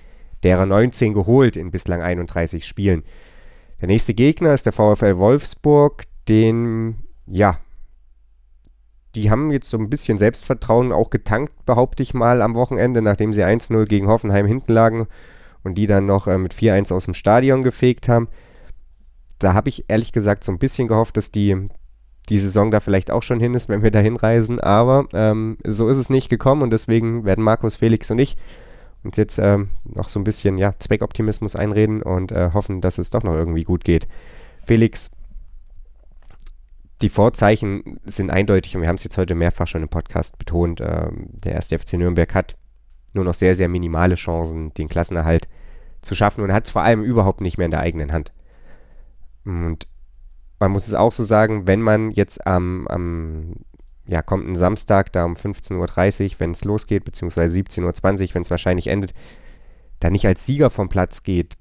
[0.43, 3.03] derer 19 geholt in bislang 31 Spielen.
[3.79, 7.59] Der nächste Gegner ist der VfL Wolfsburg, den, ja,
[9.15, 13.33] die haben jetzt so ein bisschen Selbstvertrauen auch getankt, behaupte ich mal, am Wochenende, nachdem
[13.33, 15.07] sie 1-0 gegen Hoffenheim hinten lagen
[15.63, 18.27] und die dann noch äh, mit 4-1 aus dem Stadion gefegt haben.
[19.39, 21.69] Da habe ich ehrlich gesagt so ein bisschen gehofft, dass die,
[22.29, 25.89] die Saison da vielleicht auch schon hin ist, wenn wir da hinreisen, aber ähm, so
[25.89, 28.37] ist es nicht gekommen und deswegen werden Markus, Felix und ich
[29.03, 33.09] uns jetzt ähm, noch so ein bisschen ja, Zweckoptimismus einreden und äh, hoffen, dass es
[33.09, 34.07] doch noch irgendwie gut geht.
[34.65, 35.11] Felix,
[37.03, 40.79] die Vorzeichen sind eindeutig und wir haben es jetzt heute mehrfach schon im Podcast betont.
[40.79, 42.55] Ähm, der erste FC Nürnberg hat
[43.13, 45.49] nur noch sehr, sehr minimale Chancen, den Klassenerhalt
[46.01, 48.31] zu schaffen und hat es vor allem überhaupt nicht mehr in der eigenen Hand.
[49.43, 49.87] Und
[50.59, 53.55] man muss es auch so sagen, wenn man jetzt am, am
[54.07, 58.41] ja, kommt ein Samstag da um 15.30 Uhr, wenn es losgeht, beziehungsweise 17.20 Uhr, wenn
[58.43, 59.13] es wahrscheinlich endet,
[59.99, 61.57] da nicht als Sieger vom Platz geht,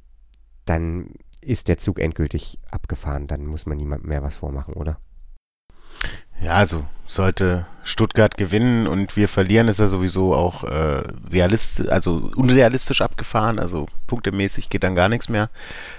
[0.66, 3.26] dann ist der Zug endgültig abgefahren.
[3.26, 4.99] Dann muss man niemandem mehr was vormachen, oder?
[6.41, 11.03] Ja, also sollte Stuttgart gewinnen und wir verlieren, ist er sowieso auch äh,
[11.33, 13.59] realistisch, also unrealistisch abgefahren.
[13.59, 15.51] Also punktemäßig geht dann gar nichts mehr.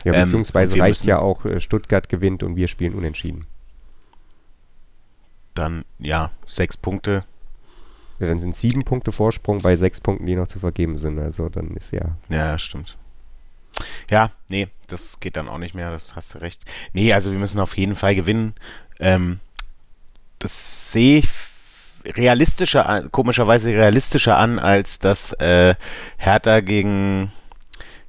[0.03, 3.45] Ja, beziehungsweise ähm, reicht ja auch, äh, Stuttgart gewinnt und wir spielen unentschieden
[5.53, 7.23] dann ja, sechs Punkte.
[8.19, 11.19] Ja, dann sind sieben Punkte Vorsprung bei sechs Punkten, die noch zu vergeben sind.
[11.19, 12.15] Also dann ist ja.
[12.29, 12.97] Ja, stimmt.
[14.11, 16.63] Ja, nee, das geht dann auch nicht mehr, das hast du recht.
[16.93, 18.53] Nee, also wir müssen auf jeden Fall gewinnen.
[18.99, 19.39] Ähm,
[20.43, 21.29] das sehe ich
[22.05, 25.75] realistischer, komischerweise realistischer an, als dass äh,
[26.17, 27.31] Hertha gegen,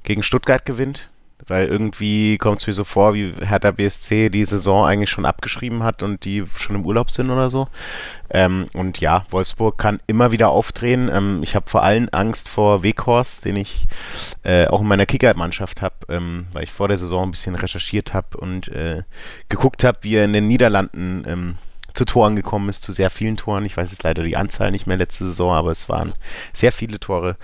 [0.03, 1.11] gegen Stuttgart gewinnt
[1.47, 5.83] weil irgendwie kommt es mir so vor, wie Hertha BSC die Saison eigentlich schon abgeschrieben
[5.83, 7.67] hat und die schon im Urlaub sind oder so.
[8.31, 11.11] Ähm, und ja, Wolfsburg kann immer wieder aufdrehen.
[11.13, 13.87] Ähm, ich habe vor allem Angst vor Weghorst, den ich
[14.43, 18.15] äh, auch in meiner Kicker-Mannschaft habe, ähm, weil ich vor der Saison ein bisschen recherchiert
[18.15, 19.03] habe und äh,
[19.49, 21.59] geguckt habe, wie er in den Niederlanden ähm,
[21.95, 23.65] zu Toren gekommen ist, zu sehr vielen Toren.
[23.65, 26.13] Ich weiß jetzt leider die Anzahl nicht mehr letzte Saison, aber es waren
[26.53, 27.37] sehr viele Tore.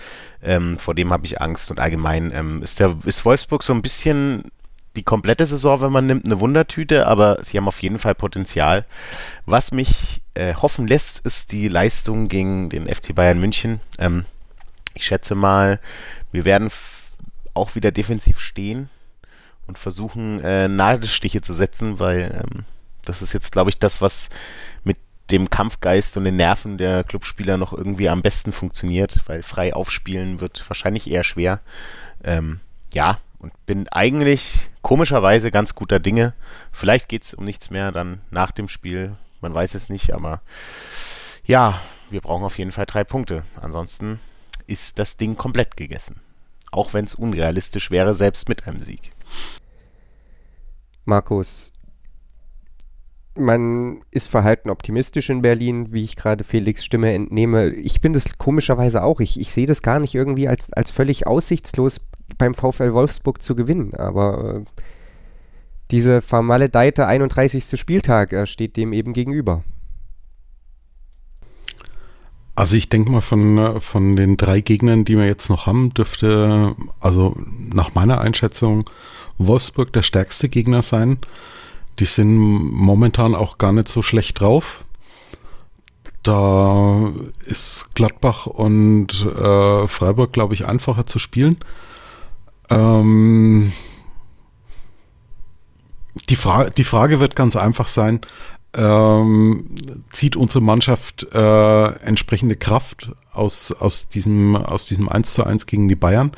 [0.43, 3.83] Ähm, vor dem habe ich Angst und allgemein ähm, ist, der, ist Wolfsburg so ein
[3.83, 4.51] bisschen
[4.97, 8.85] die komplette Saison, wenn man nimmt, eine Wundertüte, aber sie haben auf jeden Fall Potenzial.
[9.47, 13.81] Was mich äh, hoffen lässt, ist die Leistung gegen den FC Bayern München.
[13.99, 14.25] Ähm,
[14.95, 15.79] ich schätze mal,
[16.33, 16.71] wir werden
[17.55, 18.89] auch wieder defensiv stehen
[19.69, 22.65] und versuchen, äh, Nadelstiche zu setzen, weil ähm,
[23.05, 24.29] das ist jetzt, glaube ich, das, was
[24.85, 24.97] mit
[25.31, 30.41] dem Kampfgeist und den Nerven der Clubspieler noch irgendwie am besten funktioniert, weil frei aufspielen
[30.41, 31.61] wird wahrscheinlich eher schwer.
[32.25, 32.61] Ähm,
[32.93, 36.35] ja, und bin eigentlich komischerweise ganz guter Dinge.
[36.73, 39.17] Vielleicht geht es um nichts mehr dann nach dem Spiel.
[39.41, 40.43] Man weiß es nicht, aber
[41.45, 41.81] ja,
[42.11, 43.45] wir brauchen auf jeden Fall drei Punkte.
[43.61, 44.21] Ansonsten
[44.67, 46.21] ist das Ding komplett gegessen.
[46.71, 49.13] Auch wenn es unrealistisch wäre, selbst mit einem Sieg.
[51.05, 51.73] Markus,
[53.37, 57.71] man ist verhalten optimistisch in Berlin, wie ich gerade Felix Stimme entnehme.
[57.71, 59.21] Ich bin das komischerweise auch.
[59.21, 62.01] Ich, ich sehe das gar nicht irgendwie als, als völlig aussichtslos
[62.39, 63.95] beim VfL Wolfsburg zu gewinnen.
[63.95, 64.65] Aber äh,
[65.91, 67.79] diese vermaledeite 31.
[67.79, 69.65] Spieltag äh, steht dem eben gegenüber.
[72.55, 76.75] Also ich denke mal, von, von den drei Gegnern, die wir jetzt noch haben, dürfte,
[77.01, 77.35] also
[77.73, 78.91] nach meiner Einschätzung,
[79.39, 81.19] Wolfsburg der stärkste Gegner sein.
[82.01, 84.85] Die sind momentan auch gar nicht so schlecht drauf.
[86.23, 87.13] Da
[87.45, 91.59] ist Gladbach und äh, Freiburg, glaube ich, einfacher zu spielen.
[92.71, 93.73] Ähm,
[96.31, 98.21] die, Fra die Frage wird ganz einfach sein,
[98.75, 99.75] ähm,
[100.11, 105.89] zieht unsere Mannschaft äh, entsprechende Kraft aus, aus, diesem, aus diesem 1 zu 1 gegen
[105.89, 106.33] die Bayern?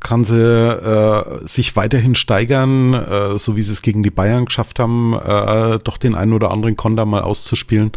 [0.00, 4.78] Kann sie äh, sich weiterhin steigern, äh, so wie sie es gegen die Bayern geschafft
[4.78, 7.92] haben, äh, doch den einen oder anderen Konter mal auszuspielen?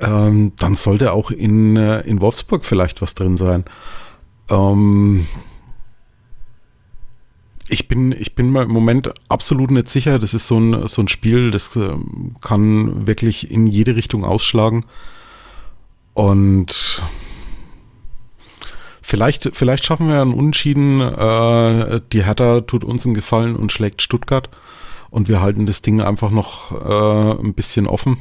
[0.00, 3.64] Ähm, dann sollte auch in, äh, in Wolfsburg vielleicht was drin sein.
[4.50, 5.26] Ähm,
[7.68, 10.18] ich bin, ich bin mir im Moment absolut nicht sicher.
[10.18, 11.94] Das ist so ein, so ein Spiel, das äh,
[12.40, 14.84] kann wirklich in jede Richtung ausschlagen.
[16.14, 17.02] Und
[19.06, 21.00] vielleicht, vielleicht schaffen wir einen Unentschieden.
[21.00, 24.50] Äh, die Hertha tut uns einen Gefallen und schlägt Stuttgart.
[25.10, 28.18] Und wir halten das Ding einfach noch äh, ein bisschen offen.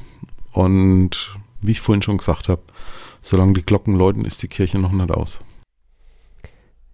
[0.51, 2.61] Und wie ich vorhin schon gesagt habe,
[3.21, 5.41] solange die Glocken läuten, ist die Kirche noch nicht aus.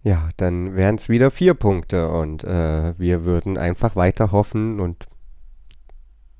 [0.03, 5.05] Ja, dann wären es wieder vier Punkte und äh, wir würden einfach weiter hoffen und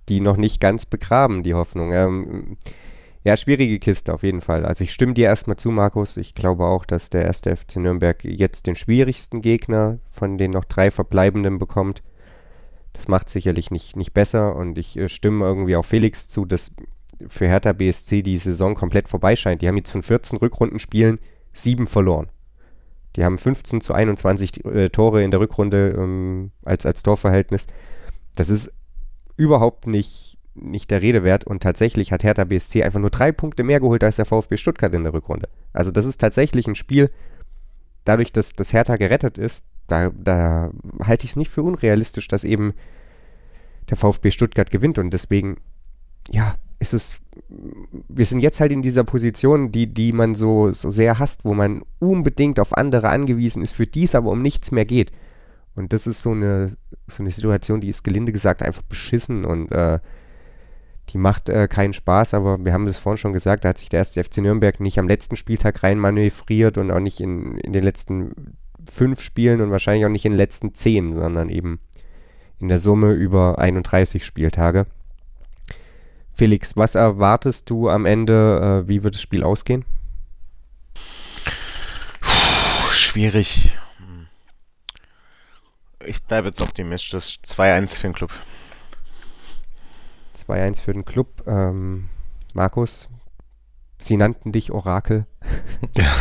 [0.10, 1.92] die noch nicht ganz begraben, die Hoffnung.
[1.92, 2.58] Ähm,
[3.24, 4.66] ja, schwierige Kiste auf jeden Fall.
[4.66, 6.18] Also ich stimme dir erstmal zu, Markus.
[6.18, 10.66] Ich glaube auch, dass der erste FC Nürnberg jetzt den schwierigsten Gegner von den noch
[10.66, 12.02] drei verbleibenden bekommt.
[12.94, 16.76] Das macht sicherlich nicht, nicht besser und ich äh, stimme irgendwie auch Felix zu, dass
[17.28, 19.62] für Hertha BSC die Saison komplett vorbei scheint.
[19.62, 21.20] Die haben jetzt von 14 Rückrundenspielen
[21.54, 22.28] sieben verloren.
[23.16, 27.68] Die haben 15 zu 21 äh, Tore in der Rückrunde ähm, als, als Torverhältnis.
[28.36, 28.74] Das ist
[29.36, 33.64] überhaupt nicht, nicht der Rede wert und tatsächlich hat Hertha BSC einfach nur drei Punkte
[33.64, 35.50] mehr geholt als der VfB Stuttgart in der Rückrunde.
[35.74, 37.10] Also das ist tatsächlich ein Spiel,
[38.04, 40.72] dadurch, dass das Hertha gerettet ist, da, da
[41.04, 42.74] halte ich es nicht für unrealistisch, dass eben
[43.90, 45.58] der VfB Stuttgart gewinnt und deswegen,
[46.30, 47.20] ja, ist es,
[48.10, 51.54] wir sind jetzt halt in dieser Position, die, die man so, so sehr hasst, wo
[51.54, 55.12] man unbedingt auf andere angewiesen ist, für die es aber um nichts mehr geht.
[55.76, 56.76] Und das ist so eine,
[57.08, 60.00] so eine Situation, die ist gelinde gesagt einfach beschissen und äh,
[61.12, 63.90] die macht äh, keinen Spaß, aber wir haben das vorhin schon gesagt, da hat sich
[63.90, 67.84] der erste FC Nürnberg nicht am letzten Spieltag reinmanövriert und auch nicht in, in den
[67.84, 68.58] letzten
[68.90, 71.80] fünf Spielen und wahrscheinlich auch nicht in den letzten zehn, sondern eben
[72.60, 74.86] in der Summe über 31 Spieltage.
[76.34, 78.84] Felix, was erwartest du am Ende?
[78.84, 79.86] Äh, wie wird das Spiel ausgehen?
[82.92, 83.76] Schwierig.
[86.06, 87.40] Ich bleibe jetzt optimistisch.
[87.46, 88.32] 2-1 für den Club.
[90.48, 91.44] 2-1 für den Club.
[91.48, 92.10] Ähm,
[92.54, 93.10] Markus,
[94.00, 95.26] sie nannten dich Orakel.
[95.96, 96.12] Ja.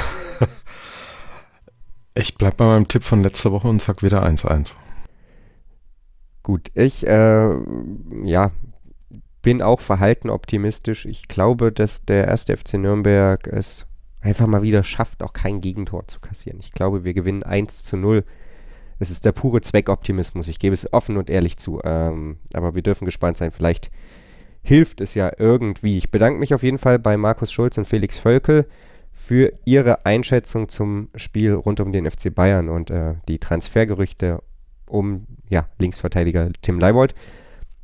[2.15, 4.73] Ich bleibe bei meinem Tipp von letzter Woche und sag wieder 1-1.
[6.43, 7.55] Gut, ich, äh,
[8.25, 8.51] ja,
[9.43, 11.07] bin auch verhalten optimistisch.
[11.07, 13.87] Ich glaube, dass der erste FC Nürnberg es
[14.21, 16.61] einfach mal wieder schafft, auch kein Gegentor zu kassieren.
[16.61, 18.25] Ich glaube, wir gewinnen 1 zu 0.
[18.99, 20.49] Es ist der pure Zweckoptimismus.
[20.49, 21.81] Ich gebe es offen und ehrlich zu.
[21.85, 23.51] Ähm, aber wir dürfen gespannt sein.
[23.51, 23.91] Vielleicht
[24.63, 25.97] hilft es ja irgendwie.
[25.99, 28.67] Ich bedanke mich auf jeden Fall bei Markus Schulz und Felix Völkel
[29.13, 34.43] für ihre Einschätzung zum Spiel rund um den FC Bayern und äh, die Transfergerüchte
[34.89, 37.15] um ja, Linksverteidiger Tim Leibold.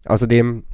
[0.06, 0.64] Außerdem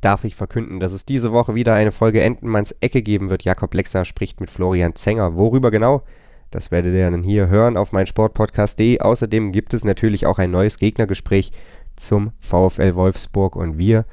[0.00, 3.44] darf ich verkünden, dass es diese Woche wieder eine Folge Entenmanns Ecke geben wird.
[3.44, 5.36] Jakob Lexer spricht mit Florian Zenger.
[5.36, 6.02] Worüber genau?
[6.50, 9.00] Das werdet ihr dann hier hören auf meinsportpodcast.de.
[9.00, 11.52] Außerdem gibt es natürlich auch ein neues Gegnergespräch
[11.96, 14.04] zum VfL Wolfsburg und wir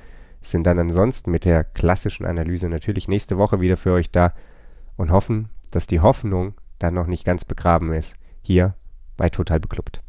[0.41, 4.33] sind dann ansonsten mit der klassischen Analyse natürlich nächste Woche wieder für euch da
[4.95, 8.15] und hoffen, dass die Hoffnung dann noch nicht ganz begraben ist.
[8.41, 8.75] Hier
[9.17, 10.01] bei Total Beklubbt.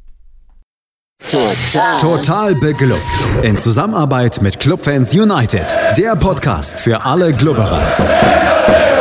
[1.30, 2.00] Total.
[2.00, 3.02] Total beglückt.
[3.42, 5.66] In Zusammenarbeit mit Clubfans United.
[5.96, 7.82] Der Podcast für alle Glubberer.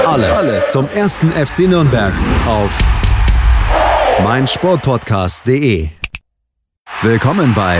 [0.06, 2.14] Alles, Alles zum ersten FC Nürnberg
[2.48, 2.78] auf
[4.24, 5.90] meinsportpodcast.de.
[7.02, 7.80] Willkommen bei